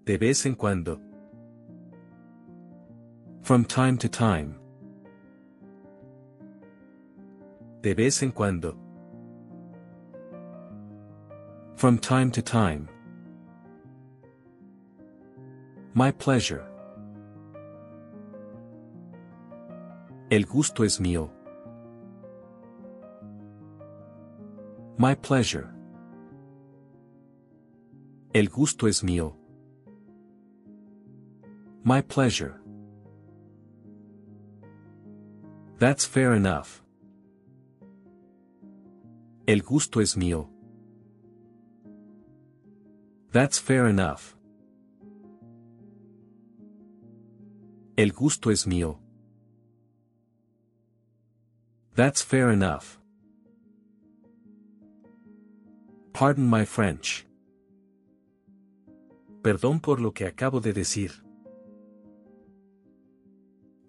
De 0.07 0.16
vez 0.16 0.47
en 0.47 0.55
cuando. 0.55 1.04
From 3.45 3.67
time 3.67 3.99
to 3.99 4.09
time. 4.09 4.57
De 7.83 7.93
vez 7.93 8.23
en 8.23 8.33
cuando. 8.33 8.75
From 11.77 11.99
time 11.99 12.31
to 12.31 12.41
time. 12.41 12.89
My 15.93 16.11
pleasure. 16.11 16.65
El 20.31 20.45
gusto 20.45 20.83
es 20.83 20.99
mío. 20.99 21.29
My 24.97 25.15
pleasure. 25.15 25.69
El 28.33 28.47
gusto 28.47 28.87
es 28.87 29.03
mío. 29.03 29.35
My 31.85 32.01
pleasure. 32.01 32.64
That's 35.79 36.07
fair 36.07 36.35
enough. 36.35 36.83
El 39.47 39.61
gusto 39.61 40.01
es 40.01 40.16
mío. 40.16 40.49
That's 43.33 43.59
fair 43.59 43.87
enough. 43.89 44.37
El 47.97 48.12
gusto 48.12 48.51
es 48.51 48.66
mío. 48.66 48.99
That's 51.95 52.22
fair 52.22 52.51
enough. 52.51 52.99
Pardon 56.12 56.49
my 56.49 56.64
French. 56.64 57.27
Perdón 59.43 59.81
por 59.81 60.01
lo 60.01 60.12
que 60.12 60.27
acabo 60.27 60.61
de 60.61 60.72
decir. 60.72 61.12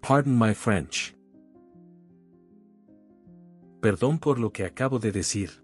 Pardon 0.02 0.36
my 0.36 0.52
French. 0.52 1.15
Perdón 3.86 4.18
por 4.18 4.40
lo 4.40 4.50
que 4.50 4.64
acabo 4.64 4.98
de 4.98 5.12
decir. 5.12 5.62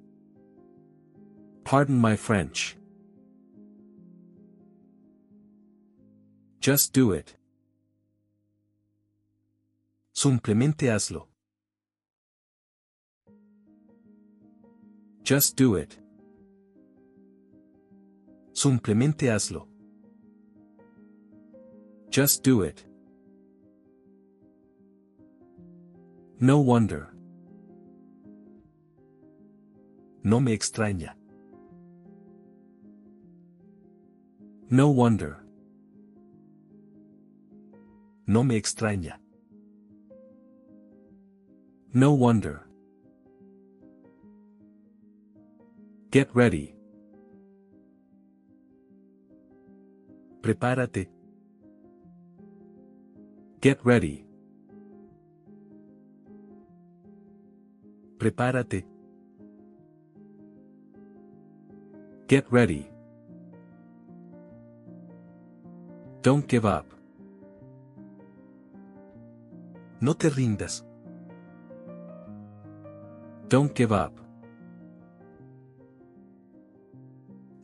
Pardon 1.64 2.00
my 2.00 2.16
French. 2.16 2.78
Just 6.60 6.96
do 6.96 7.14
it. 7.14 7.36
Simplemente 10.12 10.88
hazlo. 10.88 11.26
Just 15.24 15.58
do 15.58 15.76
it. 15.76 16.00
Simplemente 18.52 19.32
hazlo. 19.32 19.66
Just 22.08 22.44
do 22.44 22.62
it. 22.62 22.86
No 26.38 26.60
wonder. 26.60 27.11
No 30.24 30.40
me 30.40 30.52
extraña. 30.52 31.16
No 34.70 34.88
wonder. 34.88 35.36
No 38.26 38.44
me 38.44 38.56
extraña. 38.56 39.20
No 41.92 42.12
wonder. 42.12 42.60
Get 46.12 46.30
ready. 46.34 46.76
Prepárate. 50.40 51.10
Get 53.60 53.80
ready. 53.84 54.24
Prepárate. 58.18 58.91
Get 62.32 62.50
ready. 62.50 62.90
Don't 66.22 66.48
give 66.48 66.64
up. 66.64 66.86
No 70.00 70.14
te 70.14 70.30
rindas. 70.30 70.82
Don't 73.50 73.74
give 73.74 73.92
up. 73.92 74.14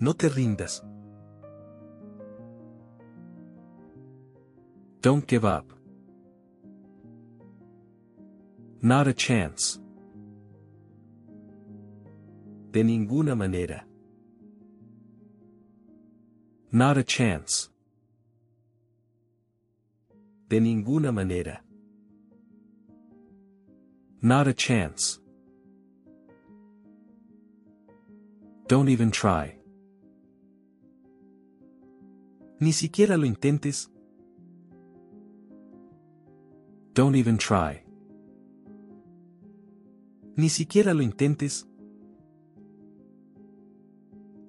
No 0.00 0.12
te 0.12 0.28
rindas. 0.28 0.82
Don't 5.00 5.26
give 5.26 5.46
up. 5.46 5.72
Not 8.82 9.08
a 9.08 9.14
chance. 9.14 9.80
De 12.70 12.84
ninguna 12.84 13.34
manera. 13.34 13.88
Not 16.70 16.98
a 16.98 17.02
chance. 17.02 17.70
De 20.48 20.60
ninguna 20.60 21.10
manera. 21.10 21.62
Not 24.20 24.46
a 24.48 24.52
chance. 24.52 25.18
Don't 28.66 28.90
even 28.90 29.10
try. 29.10 29.56
Ni 32.60 32.72
siquiera 32.72 33.16
lo 33.16 33.24
intentes. 33.24 33.88
Don't 36.92 37.16
even 37.16 37.38
try. 37.38 37.82
Ni 40.36 40.50
siquiera 40.50 40.92
lo 40.92 41.00
intentes. 41.00 41.64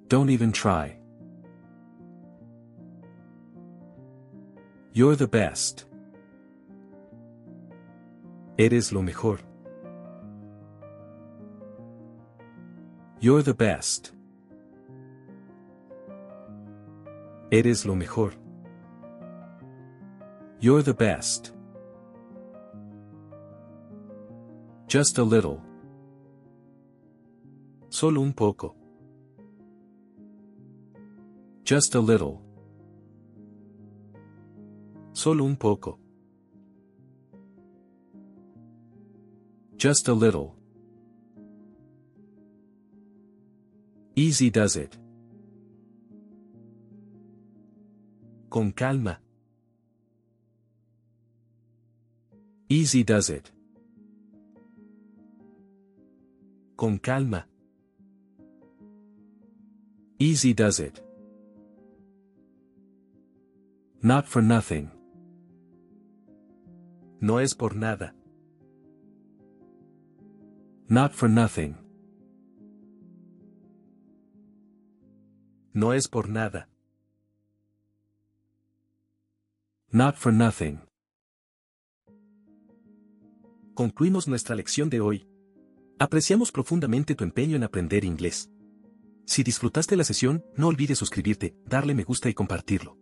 Don't 0.09 0.29
even 0.29 0.51
try. 0.51 0.98
You're 4.91 5.15
the 5.15 5.27
best. 5.27 5.85
Eres 8.57 8.91
lo 8.91 9.03
mejor. 9.03 9.39
You're 13.19 13.43
the 13.43 13.53
best. 13.53 14.13
Eres 17.51 17.85
lo 17.85 17.93
mejor. 17.95 18.33
You're 20.59 20.81
the 20.81 20.93
best. 20.93 21.53
Just 24.87 25.19
a 25.19 25.23
little. 25.23 25.61
Solo 27.89 28.21
un 28.21 28.33
poco. 28.33 28.75
Just 31.63 31.93
a 31.93 31.99
little. 31.99 32.48
Solo 35.19 35.43
un 35.43 35.57
poco. 35.57 35.99
Just 39.75 40.07
a 40.07 40.13
little. 40.13 40.55
Easy 44.15 44.49
does 44.49 44.77
it. 44.77 44.97
Con 48.49 48.71
calma. 48.71 49.19
Easy 52.69 53.03
does 53.03 53.29
it. 53.29 53.51
Con 56.77 56.97
calma. 56.97 57.45
Easy 60.17 60.53
does 60.53 60.79
it. 60.79 61.01
Not 64.01 64.25
for 64.25 64.41
nothing. 64.41 64.91
No 67.21 67.41
es 67.41 67.53
por 67.53 67.75
nada. 67.75 68.15
Not 70.87 71.11
for 71.11 71.29
nothing. 71.29 71.75
No 75.73 75.93
es 75.93 76.07
por 76.07 76.29
nada. 76.29 76.69
Not 79.91 80.15
for 80.15 80.31
nothing. 80.31 80.79
Concluimos 83.73 84.29
nuestra 84.29 84.55
lección 84.55 84.89
de 84.89 85.01
hoy. 85.01 85.27
Apreciamos 85.99 86.53
profundamente 86.53 87.15
tu 87.15 87.25
empeño 87.25 87.57
en 87.57 87.63
aprender 87.63 88.05
inglés. 88.05 88.49
Si 89.25 89.43
disfrutaste 89.43 89.97
la 89.97 90.05
sesión, 90.05 90.45
no 90.55 90.67
olvides 90.67 90.97
suscribirte, 90.97 91.53
darle 91.65 91.93
me 91.93 92.05
gusta 92.05 92.29
y 92.29 92.33
compartirlo. 92.33 92.97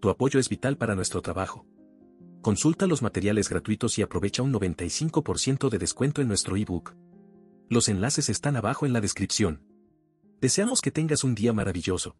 Tu 0.00 0.10
apoyo 0.10 0.40
es 0.40 0.48
vital 0.48 0.76
para 0.76 0.96
nuestro 0.96 1.22
trabajo. 1.22 1.64
Consulta 2.46 2.86
los 2.86 3.02
materiales 3.02 3.48
gratuitos 3.48 3.98
y 3.98 4.02
aprovecha 4.02 4.44
un 4.44 4.52
95% 4.52 5.68
de 5.68 5.78
descuento 5.78 6.22
en 6.22 6.28
nuestro 6.28 6.56
ebook. 6.56 6.94
Los 7.68 7.88
enlaces 7.88 8.28
están 8.28 8.54
abajo 8.54 8.86
en 8.86 8.92
la 8.92 9.00
descripción. 9.00 9.64
Deseamos 10.40 10.80
que 10.80 10.92
tengas 10.92 11.24
un 11.24 11.34
día 11.34 11.52
maravilloso. 11.52 12.14